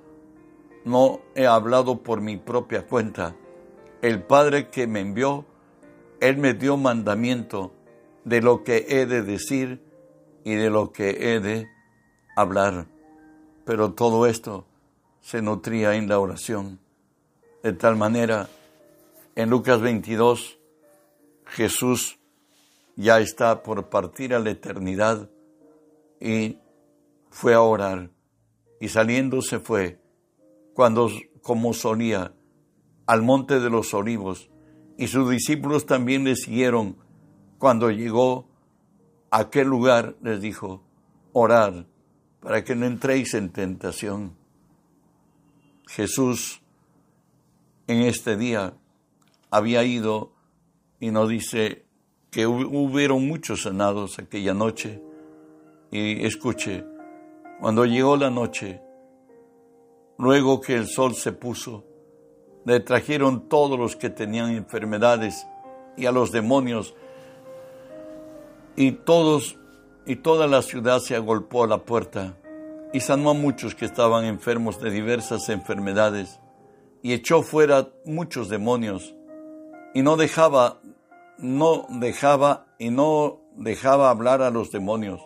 no 0.84 1.20
he 1.34 1.46
hablado 1.46 2.02
por 2.02 2.20
mi 2.20 2.36
propia 2.36 2.86
cuenta. 2.86 3.36
El 4.00 4.22
Padre 4.22 4.70
que 4.70 4.86
me 4.86 5.00
envió, 5.00 5.44
Él 6.20 6.36
me 6.38 6.54
dio 6.54 6.76
mandamiento 6.76 7.72
de 8.24 8.42
lo 8.42 8.64
que 8.64 8.86
he 8.88 9.06
de 9.06 9.22
decir 9.22 9.82
y 10.44 10.54
de 10.54 10.70
lo 10.70 10.92
que 10.92 11.34
he 11.34 11.40
de 11.40 11.68
hablar. 12.36 12.86
Pero 13.64 13.92
todo 13.92 14.26
esto 14.26 14.66
se 15.20 15.42
nutría 15.42 15.94
en 15.94 16.08
la 16.08 16.18
oración. 16.18 16.80
De 17.62 17.72
tal 17.72 17.96
manera, 17.96 18.48
en 19.36 19.50
Lucas 19.50 19.80
22, 19.80 20.58
Jesús 21.46 22.18
ya 22.96 23.20
está 23.20 23.62
por 23.62 23.88
partir 23.88 24.34
a 24.34 24.40
la 24.40 24.50
eternidad 24.50 25.30
y 26.20 26.58
fue 27.30 27.54
a 27.54 27.60
orar. 27.60 28.10
Y 28.80 28.88
saliendo 28.88 29.42
se 29.42 29.60
fue, 29.60 30.00
cuando, 30.74 31.08
como 31.42 31.72
solía, 31.72 32.32
al 33.06 33.22
monte 33.22 33.60
de 33.60 33.70
los 33.70 33.94
olivos, 33.94 34.50
y 34.98 35.06
sus 35.06 35.30
discípulos 35.30 35.86
también 35.86 36.24
le 36.24 36.34
siguieron 36.36 36.96
cuando 37.58 37.90
llegó 37.90 38.46
a 39.30 39.38
aquel 39.38 39.68
lugar, 39.68 40.16
les 40.22 40.40
dijo, 40.40 40.82
orad 41.32 41.86
para 42.40 42.64
que 42.64 42.74
no 42.74 42.84
entréis 42.84 43.34
en 43.34 43.50
tentación. 43.50 44.36
Jesús 45.86 46.60
en 47.86 48.02
este 48.02 48.36
día 48.36 48.74
había 49.50 49.84
ido 49.84 50.32
y 51.00 51.10
nos 51.10 51.28
dice 51.28 51.84
que 52.30 52.46
hubieron 52.46 53.26
muchos 53.26 53.62
sanados 53.62 54.18
aquella 54.18 54.52
noche. 54.52 55.00
Y 55.90 56.26
escuche, 56.26 56.84
cuando 57.60 57.86
llegó 57.86 58.16
la 58.16 58.30
noche, 58.30 58.80
luego 60.18 60.60
que 60.60 60.74
el 60.74 60.86
sol 60.86 61.14
se 61.14 61.32
puso, 61.32 61.87
le 62.68 62.80
trajeron 62.80 63.48
todos 63.48 63.78
los 63.78 63.96
que 63.96 64.10
tenían 64.10 64.50
enfermedades 64.50 65.46
y 65.96 66.04
a 66.04 66.12
los 66.12 66.32
demonios. 66.32 66.94
Y 68.76 68.92
todos 68.92 69.58
y 70.04 70.16
toda 70.16 70.46
la 70.46 70.60
ciudad 70.60 71.00
se 71.00 71.16
agolpó 71.16 71.64
a 71.64 71.66
la 71.66 71.78
puerta 71.78 72.36
y 72.92 73.00
sanó 73.00 73.30
a 73.30 73.34
muchos 73.34 73.74
que 73.74 73.86
estaban 73.86 74.26
enfermos 74.26 74.80
de 74.80 74.90
diversas 74.90 75.48
enfermedades. 75.48 76.40
Y 77.02 77.14
echó 77.14 77.42
fuera 77.42 77.88
muchos 78.04 78.50
demonios. 78.50 79.14
Y 79.94 80.02
no 80.02 80.16
dejaba 80.16 80.82
no 81.38 81.86
dejaba 81.88 82.66
y 82.78 82.90
no 82.90 83.40
dejaba 83.56 84.10
hablar 84.10 84.42
a 84.42 84.50
los 84.50 84.70
demonios 84.70 85.22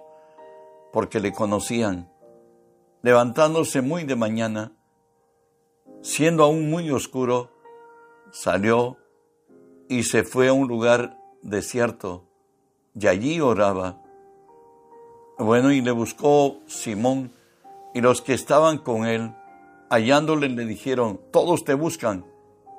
porque 0.92 1.18
le 1.18 1.32
conocían. 1.32 2.08
Levantándose 3.02 3.82
muy 3.82 4.04
de 4.04 4.14
mañana 4.14 4.76
siendo 6.02 6.44
aún 6.44 6.68
muy 6.68 6.90
oscuro 6.90 7.50
salió 8.30 8.98
y 9.88 10.02
se 10.02 10.24
fue 10.24 10.48
a 10.48 10.52
un 10.52 10.68
lugar 10.68 11.18
desierto 11.42 12.24
y 12.98 13.06
allí 13.06 13.40
oraba. 13.40 14.00
Bueno, 15.38 15.72
y 15.72 15.80
le 15.80 15.90
buscó 15.92 16.60
Simón 16.66 17.32
y 17.94 18.00
los 18.00 18.20
que 18.22 18.34
estaban 18.34 18.78
con 18.78 19.06
él, 19.06 19.34
hallándole, 19.90 20.48
le 20.48 20.64
dijeron, 20.64 21.20
todos 21.30 21.64
te 21.64 21.74
buscan. 21.74 22.24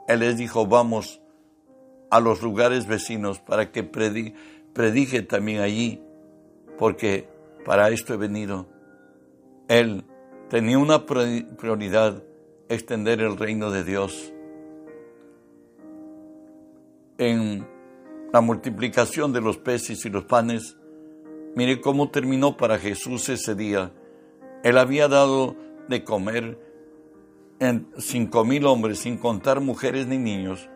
Él 0.07 0.19
les 0.19 0.37
dijo, 0.37 0.65
vamos 0.65 1.21
a 2.09 2.19
los 2.19 2.41
lugares 2.41 2.87
vecinos 2.87 3.39
para 3.39 3.71
que 3.71 3.83
predique 3.83 5.21
también 5.21 5.61
allí, 5.61 6.01
porque 6.77 7.27
para 7.65 7.89
esto 7.89 8.13
he 8.13 8.17
venido. 8.17 8.67
Él 9.67 10.03
tenía 10.49 10.77
una 10.77 11.05
prioridad, 11.05 12.23
extender 12.73 13.21
el 13.21 13.37
reino 13.37 13.71
de 13.71 13.83
Dios. 13.83 14.33
En 17.17 17.67
la 18.31 18.41
multiplicación 18.41 19.31
de 19.33 19.41
los 19.41 19.57
peces 19.57 20.05
y 20.05 20.09
los 20.09 20.25
panes, 20.25 20.77
mire 21.55 21.81
cómo 21.81 22.09
terminó 22.09 22.57
para 22.57 22.79
Jesús 22.79 23.29
ese 23.29 23.55
día. 23.55 23.91
Él 24.63 24.77
había 24.77 25.07
dado 25.07 25.55
de 25.87 26.03
comer 26.03 26.59
en 27.59 27.87
cinco 27.97 28.43
mil 28.43 28.65
hombres, 28.65 28.99
sin 28.99 29.17
contar 29.17 29.61
mujeres 29.61 30.07
ni 30.07 30.17
niños. 30.17 30.69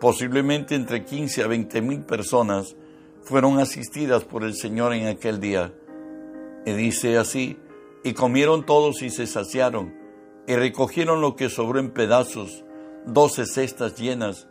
Posiblemente 0.00 0.74
entre 0.74 1.04
15 1.04 1.42
a 1.42 1.46
20 1.46 1.80
mil 1.82 2.00
personas 2.00 2.76
fueron 3.22 3.58
asistidas 3.58 4.24
por 4.24 4.44
el 4.44 4.54
Señor 4.54 4.92
en 4.92 5.06
aquel 5.06 5.40
día. 5.40 5.72
Y 6.66 6.72
dice 6.72 7.16
así, 7.16 7.56
y 8.04 8.12
comieron 8.12 8.66
todos 8.66 9.02
y 9.02 9.10
se 9.10 9.26
saciaron, 9.26 9.94
y 10.46 10.54
recogieron 10.54 11.20
lo 11.20 11.36
que 11.36 11.48
sobró 11.48 11.80
en 11.80 11.90
pedazos, 11.90 12.64
doce 13.04 13.46
cestas 13.46 13.96
llenas, 13.96 14.48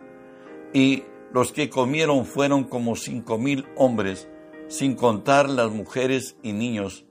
y 0.74 1.04
los 1.32 1.52
que 1.52 1.70
comieron 1.70 2.26
fueron 2.26 2.66
como 2.66 2.96
cinco 2.96 3.38
mil 3.38 3.66
hombres, 3.76 4.28
sin 4.68 4.96
contar 4.96 5.50
las 5.50 5.72
mujeres 5.72 6.36
y 6.44 6.54
niños. 6.54 7.06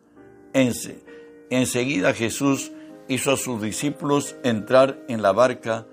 Enseguida 1.51 2.15
Jesús 2.15 2.73
hizo 3.09 3.33
a 3.33 3.37
sus 3.37 3.61
discípulos 3.63 4.37
entrar 4.45 5.05
en 5.09 5.23
la 5.23 5.33
barca 5.33 5.87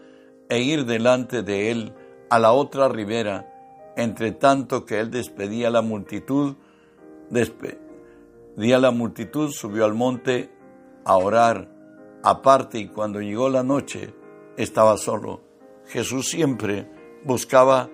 e 0.49 0.62
ir 0.62 0.86
delante 0.86 1.43
de 1.43 1.71
él 1.71 1.93
a 2.30 2.39
la 2.39 2.51
otra 2.51 2.89
ribera, 2.89 3.47
entre 3.95 4.32
tanto 4.32 4.86
que 4.86 4.99
él 4.99 5.12
despedía 5.12 5.67
a 5.67 5.71
la 5.71 5.82
multitud, 5.82 6.56
despedía 7.30 8.77
a 8.77 8.80
la 8.80 8.91
multitud, 8.91 9.51
subió 9.51 9.86
al 9.86 9.93
monte 9.93 10.49
a 11.06 11.17
orar 11.17 11.70
aparte 12.23 12.79
y 12.79 12.88
cuando 12.88 13.21
llegó 13.21 13.49
la 13.49 13.63
noche 13.63 14.13
estaba 14.57 14.97
solo. 14.97 15.41
Jesús 15.88 16.29
siempre 16.29 16.88
buscaba 17.23 17.89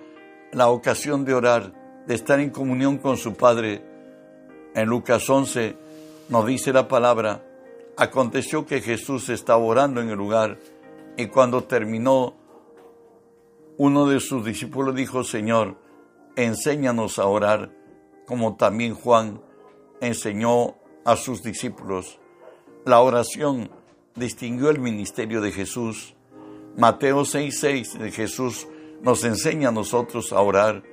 la 0.51 0.69
ocasión 0.69 1.25
de 1.25 1.33
orar, 1.33 1.73
de 2.05 2.15
estar 2.15 2.39
en 2.39 2.49
comunión 2.49 2.97
con 2.97 3.17
su 3.17 3.33
Padre. 3.33 3.83
En 4.73 4.87
Lucas 4.87 5.29
11 5.29 5.75
nos 6.29 6.45
dice 6.45 6.73
la 6.73 6.87
palabra, 6.87 7.43
Aconteció 7.99 8.67
que 8.67 8.79
Jesús 8.79 9.27
estaba 9.29 9.57
orando 9.57 10.01
en 10.01 10.09
el 10.09 10.17
lugar 10.17 10.59
y 11.17 11.27
cuando 11.27 11.63
terminó, 11.63 12.35
uno 13.77 14.05
de 14.07 14.19
sus 14.19 14.45
discípulos 14.45 14.93
dijo, 14.93 15.23
Señor, 15.23 15.77
enséñanos 16.35 17.17
a 17.17 17.25
orar, 17.25 17.71
como 18.27 18.55
también 18.55 18.93
Juan 18.93 19.41
enseñó 19.99 20.75
a 21.05 21.15
sus 21.15 21.41
discípulos. 21.41 22.19
La 22.85 23.01
oración 23.01 23.71
distinguió 24.17 24.69
el 24.69 24.79
ministerio 24.79 25.41
de 25.41 25.51
Jesús. 25.51 26.15
Mateo 26.75 27.23
6:6 27.23 27.97
de 27.97 28.11
Jesús 28.11 28.67
nos 29.01 29.23
enseña 29.23 29.69
a 29.69 29.71
nosotros 29.71 30.33
a 30.33 30.41
orar, 30.41 30.83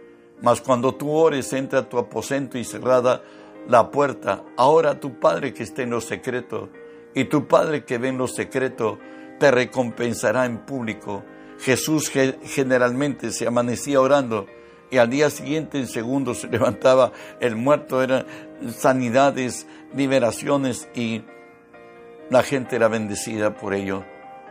mas 0.42 0.60
cuando 0.60 0.94
tú 0.94 1.10
ores, 1.10 1.52
entra 1.52 1.80
a 1.80 1.88
tu 1.88 1.98
aposento 1.98 2.58
y 2.58 2.64
cerrada 2.64 3.22
la 3.68 3.90
puerta, 3.90 4.44
ahora 4.56 5.00
tu 5.00 5.18
Padre 5.18 5.54
que 5.54 5.62
esté 5.62 5.82
en 5.82 5.90
lo 5.90 6.00
secreto 6.00 6.68
y 7.14 7.24
tu 7.24 7.48
Padre 7.48 7.84
que 7.84 7.98
ve 7.98 8.08
en 8.08 8.18
lo 8.18 8.28
secreto 8.28 8.98
te 9.38 9.50
recompensará 9.50 10.44
en 10.44 10.58
público. 10.58 11.24
Jesús 11.58 12.10
generalmente 12.10 13.30
se 13.30 13.46
amanecía 13.46 14.00
orando 14.00 14.46
y 14.90 14.98
al 14.98 15.08
día 15.08 15.30
siguiente 15.30 15.78
en 15.78 15.86
segundos 15.86 16.40
se 16.40 16.48
levantaba 16.50 17.12
el 17.40 17.56
muerto, 17.56 18.02
eran 18.02 18.26
sanidades, 18.76 19.66
liberaciones 19.94 20.88
y 20.94 21.22
la 22.30 22.42
gente 22.42 22.76
era 22.76 22.88
bendecida 22.88 23.54
por 23.54 23.74
ello. 23.74 24.04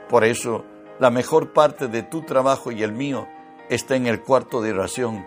Por 0.10 0.24
eso, 0.24 0.66
la 1.00 1.10
mejor 1.10 1.54
parte 1.54 1.88
de 1.88 2.04
tu 2.04 2.22
trabajo 2.22 2.72
y 2.72 2.84
el 2.84 2.94
mío 2.94 3.28
está 3.70 3.96
en 3.96 4.08
el 4.08 4.22
cuarto 4.22 4.62
de 4.62 4.72
oración. 4.72 5.26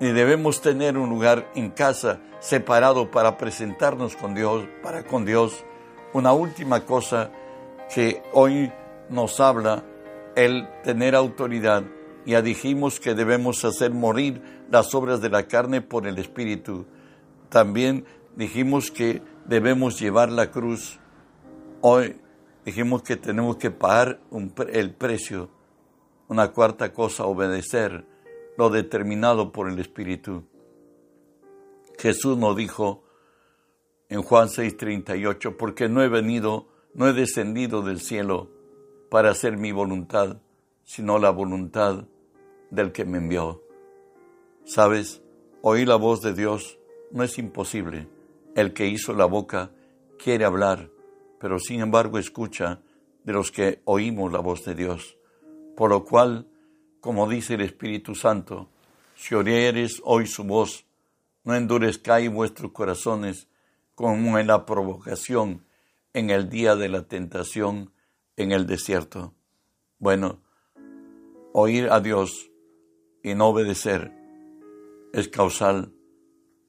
Y 0.00 0.06
debemos 0.06 0.60
tener 0.60 0.96
un 0.96 1.10
lugar 1.10 1.50
en 1.54 1.70
casa 1.70 2.20
separado 2.40 3.10
para 3.10 3.36
presentarnos 3.38 4.16
con 4.16 4.34
Dios, 4.34 4.66
para 4.82 5.04
con 5.04 5.24
Dios 5.24 5.64
una 6.12 6.32
última 6.32 6.84
cosa 6.84 7.30
que 7.94 8.22
hoy 8.32 8.72
nos 9.08 9.40
habla, 9.40 9.84
el 10.34 10.68
tener 10.82 11.14
autoridad. 11.14 11.84
Ya 12.24 12.42
dijimos 12.42 13.00
que 13.00 13.14
debemos 13.14 13.64
hacer 13.64 13.92
morir 13.92 14.42
las 14.70 14.94
obras 14.94 15.20
de 15.20 15.28
la 15.28 15.46
carne 15.46 15.82
por 15.82 16.06
el 16.06 16.18
Espíritu. 16.18 16.86
También 17.48 18.04
dijimos 18.36 18.90
que 18.90 19.22
debemos 19.46 20.00
llevar 20.00 20.30
la 20.30 20.50
cruz. 20.50 20.98
Hoy 21.84 22.14
dijimos 22.64 23.02
que 23.02 23.16
tenemos 23.16 23.56
que 23.56 23.72
pagar 23.72 24.20
el 24.72 24.94
precio. 24.94 25.50
Una 26.28 26.52
cuarta 26.52 26.92
cosa, 26.92 27.24
obedecer 27.24 28.06
lo 28.56 28.70
determinado 28.70 29.50
por 29.50 29.68
el 29.68 29.80
Espíritu. 29.80 30.44
Jesús 31.98 32.38
nos 32.38 32.56
dijo, 32.56 33.02
en 34.08 34.22
Juan 34.22 34.46
6:38, 34.46 35.56
porque 35.56 35.88
no 35.88 36.04
he 36.04 36.08
venido, 36.08 36.68
no 36.94 37.08
he 37.08 37.12
descendido 37.12 37.82
del 37.82 38.00
cielo 38.00 38.48
para 39.10 39.30
hacer 39.30 39.56
mi 39.56 39.72
voluntad, 39.72 40.40
sino 40.84 41.18
la 41.18 41.30
voluntad 41.30 42.06
del 42.70 42.92
que 42.92 43.04
me 43.04 43.18
envió. 43.18 43.60
Sabes, 44.64 45.20
oír 45.62 45.88
la 45.88 45.96
voz 45.96 46.22
de 46.22 46.32
Dios 46.32 46.78
no 47.10 47.24
es 47.24 47.38
imposible. 47.38 48.06
El 48.54 48.72
que 48.72 48.86
hizo 48.86 49.14
la 49.14 49.24
boca 49.24 49.72
quiere 50.16 50.44
hablar, 50.44 50.91
pero 51.42 51.58
sin 51.58 51.80
embargo 51.80 52.20
escucha 52.20 52.82
de 53.24 53.32
los 53.32 53.50
que 53.50 53.82
oímos 53.84 54.32
la 54.32 54.38
voz 54.38 54.64
de 54.64 54.76
Dios. 54.76 55.18
Por 55.76 55.90
lo 55.90 56.04
cual, 56.04 56.46
como 57.00 57.28
dice 57.28 57.54
el 57.54 57.62
Espíritu 57.62 58.14
Santo, 58.14 58.68
si 59.16 59.34
oyeres 59.34 60.00
hoy 60.04 60.28
su 60.28 60.44
voz, 60.44 60.86
no 61.42 61.56
endurezcáis 61.56 62.32
vuestros 62.32 62.70
corazones, 62.70 63.48
como 63.96 64.38
en 64.38 64.46
la 64.46 64.64
provocación 64.64 65.64
en 66.12 66.30
el 66.30 66.48
día 66.48 66.76
de 66.76 66.88
la 66.88 67.02
tentación 67.08 67.90
en 68.36 68.52
el 68.52 68.68
desierto. 68.68 69.34
Bueno, 69.98 70.38
oír 71.52 71.90
a 71.90 71.98
Dios 71.98 72.52
y 73.24 73.34
no 73.34 73.48
obedecer 73.48 74.12
es 75.12 75.26
causal 75.26 75.92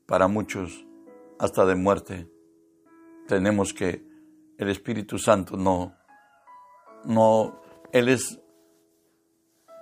para 0.07 0.27
muchos 0.27 0.83
hasta 1.37 1.63
de 1.67 1.75
muerte. 1.75 2.27
Tenemos 3.27 3.71
que 3.75 4.12
el 4.63 4.69
Espíritu 4.69 5.17
Santo 5.17 5.57
no, 5.57 5.95
no, 7.05 7.61
Él 7.91 8.09
es, 8.09 8.39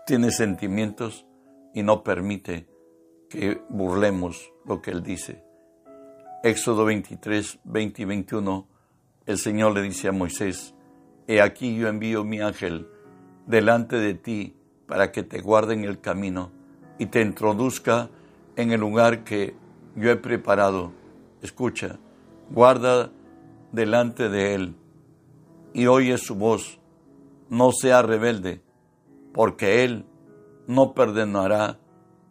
tiene 0.05 0.31
sentimientos 0.31 1.25
y 1.73 1.83
no 1.83 2.03
permite 2.03 2.67
que 3.29 3.61
burlemos 3.69 4.51
lo 4.65 4.81
que 4.81 4.91
Él 4.91 5.03
dice. 5.03 5.43
Éxodo 6.43 6.85
23, 6.85 7.59
20 7.63 8.01
y 8.01 8.05
21, 8.05 8.67
el 9.27 9.37
Señor 9.37 9.73
le 9.73 9.83
dice 9.83 10.07
a 10.07 10.11
Moisés, 10.11 10.73
He 11.27 11.39
aquí 11.39 11.77
yo 11.77 11.87
envío 11.87 12.23
mi 12.23 12.41
ángel 12.41 12.89
delante 13.45 13.97
de 13.97 14.15
ti 14.15 14.55
para 14.87 15.11
que 15.11 15.23
te 15.23 15.39
guarde 15.39 15.75
en 15.75 15.85
el 15.85 16.01
camino 16.01 16.51
y 16.97 17.05
te 17.05 17.21
introduzca 17.21 18.09
en 18.55 18.71
el 18.71 18.79
lugar 18.79 19.23
que 19.23 19.55
yo 19.95 20.09
he 20.09 20.15
preparado. 20.15 20.91
Escucha, 21.41 21.99
guarda 22.49 23.11
delante 23.71 24.29
de 24.29 24.55
él 24.55 24.75
y 25.73 25.87
oye 25.87 26.17
su 26.17 26.35
voz. 26.35 26.79
No 27.49 27.71
sea 27.71 28.01
rebelde, 28.01 28.61
porque 29.33 29.83
él 29.83 30.05
no 30.67 30.93
perdonará 30.93 31.79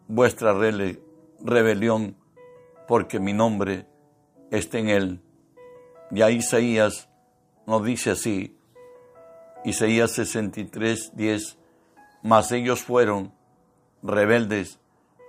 vuestra 0.09 0.55
rebelión, 1.43 2.17
porque 2.89 3.21
mi 3.21 3.33
nombre 3.33 3.87
esté 4.51 4.79
en 4.79 4.89
él. 4.89 5.23
Ya 6.11 6.31
Isaías 6.31 7.09
nos 7.67 7.85
dice 7.85 8.13
así, 8.13 8.57
Isaías 9.65 10.13
63, 10.13 11.13
10, 11.15 11.59
mas 12.23 12.51
ellos 12.51 12.81
fueron 12.81 13.35
rebeldes 14.03 14.81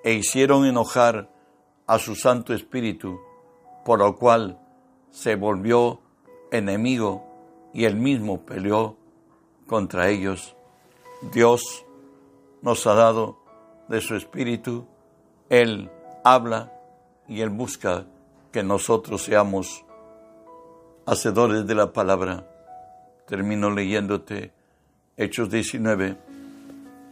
e 0.04 0.14
hicieron 0.14 0.66
enojar 0.66 1.30
a 1.86 2.00
su 2.00 2.16
Santo 2.16 2.54
Espíritu, 2.54 3.20
por 3.84 4.00
lo 4.00 4.16
cual 4.16 4.60
se 5.12 5.36
volvió 5.36 6.02
enemigo 6.52 7.24
y 7.74 7.86
él 7.86 7.96
mismo 7.96 8.42
peleó 8.42 8.98
contra 9.68 10.10
ellos. 10.10 10.56
Dios 11.32 11.86
nos 12.62 12.86
ha 12.88 12.94
dado 12.94 13.38
de 13.88 14.02
su 14.02 14.16
Espíritu, 14.16 14.88
Él 15.50 15.90
habla 16.24 16.72
y 17.28 17.42
Él 17.42 17.50
busca 17.50 18.06
que 18.52 18.64
nosotros 18.64 19.24
seamos 19.24 19.86
hacedores 21.06 21.68
de 21.68 21.76
la 21.76 21.94
palabra. 21.94 22.48
Termino 23.28 23.70
leyéndote 23.70 24.52
Hechos 25.18 25.50
19, 25.50 26.18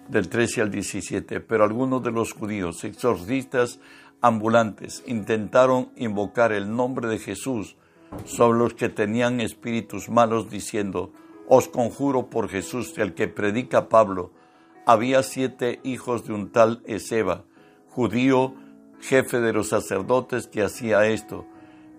del 0.07 0.29
13 0.29 0.62
al 0.62 0.71
17. 0.71 1.39
Pero 1.41 1.63
algunos 1.63 2.01
de 2.03 2.12
los 2.12 2.33
judíos, 2.33 2.83
exorcistas 2.83 3.79
ambulantes, 4.21 5.03
intentaron 5.05 5.91
invocar 5.95 6.51
el 6.51 6.75
nombre 6.75 7.07
de 7.07 7.19
Jesús 7.19 7.75
sobre 8.26 8.60
los 8.60 8.74
que 8.74 8.89
tenían 8.89 9.39
espíritus 9.41 10.10
malos, 10.10 10.50
diciendo, 10.50 11.12
Os 11.48 11.67
conjuro 11.67 12.30
por 12.30 12.50
Jesús, 12.50 12.98
el 12.98 13.13
que 13.13 13.28
predica 13.28 13.89
Pablo. 13.89 14.32
Había 14.86 15.24
siete 15.24 15.80
hijos 15.84 16.26
de 16.26 16.34
un 16.34 16.52
tal 16.52 16.82
Ezeba, 16.86 17.45
judío, 17.88 18.56
jefe 19.00 19.39
de 19.39 19.54
los 19.54 19.69
sacerdotes, 19.69 20.48
que 20.48 20.63
hacía 20.63 21.06
esto. 21.08 21.45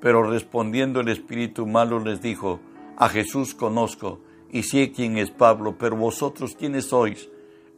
Pero 0.00 0.22
respondiendo 0.22 1.00
el 1.00 1.08
espíritu 1.08 1.66
malo 1.66 2.00
les 2.00 2.20
dijo, 2.20 2.60
A 2.96 3.08
Jesús 3.08 3.54
conozco, 3.54 4.20
y 4.50 4.64
sé 4.64 4.92
quién 4.92 5.18
es 5.18 5.30
Pablo, 5.30 5.76
pero 5.78 5.96
vosotros 5.96 6.56
quiénes 6.58 6.86
sois. 6.86 7.28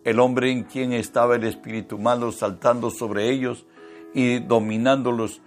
El 0.04 0.18
hombre 0.18 0.50
en 0.50 0.64
quien 0.64 0.92
estaba 0.92 1.36
el 1.36 1.44
espíritu 1.44 1.98
malo 1.98 2.32
saltando 2.32 2.90
sobre 2.90 3.30
ellos 3.30 3.66
y 4.14 4.40
dominándolos, 4.40 5.42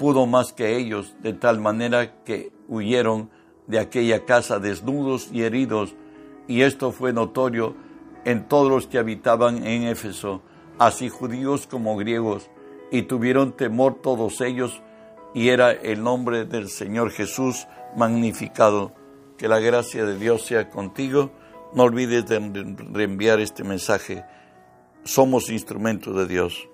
pudo 0.00 0.24
más 0.24 0.54
que 0.54 0.78
ellos, 0.78 1.14
de 1.20 1.34
tal 1.34 1.60
manera 1.60 2.24
que 2.24 2.50
huyeron 2.68 3.28
de 3.66 3.78
aquella 3.78 4.24
casa 4.24 4.58
desnudos 4.58 5.28
y 5.30 5.42
heridos, 5.42 5.94
y 6.48 6.62
esto 6.62 6.90
fue 6.90 7.12
notorio 7.12 7.76
en 8.24 8.48
todos 8.48 8.70
los 8.70 8.86
que 8.86 8.96
habitaban 8.96 9.66
en 9.66 9.82
Éfeso, 9.82 10.40
así 10.78 11.10
judíos 11.10 11.66
como 11.66 11.98
griegos, 11.98 12.48
y 12.90 13.02
tuvieron 13.02 13.52
temor 13.52 14.00
todos 14.00 14.40
ellos, 14.40 14.80
y 15.34 15.50
era 15.50 15.70
el 15.70 16.02
nombre 16.02 16.46
del 16.46 16.70
Señor 16.70 17.10
Jesús 17.10 17.66
magnificado. 17.94 18.94
Que 19.36 19.48
la 19.48 19.58
gracia 19.58 20.06
de 20.06 20.18
Dios 20.18 20.46
sea 20.46 20.70
contigo. 20.70 21.30
No 21.74 21.82
olvides 21.82 22.24
de 22.26 22.38
reenviar 22.90 23.38
este 23.38 23.64
mensaje. 23.64 24.24
Somos 25.04 25.50
instrumentos 25.50 26.16
de 26.16 26.26
Dios. 26.26 26.68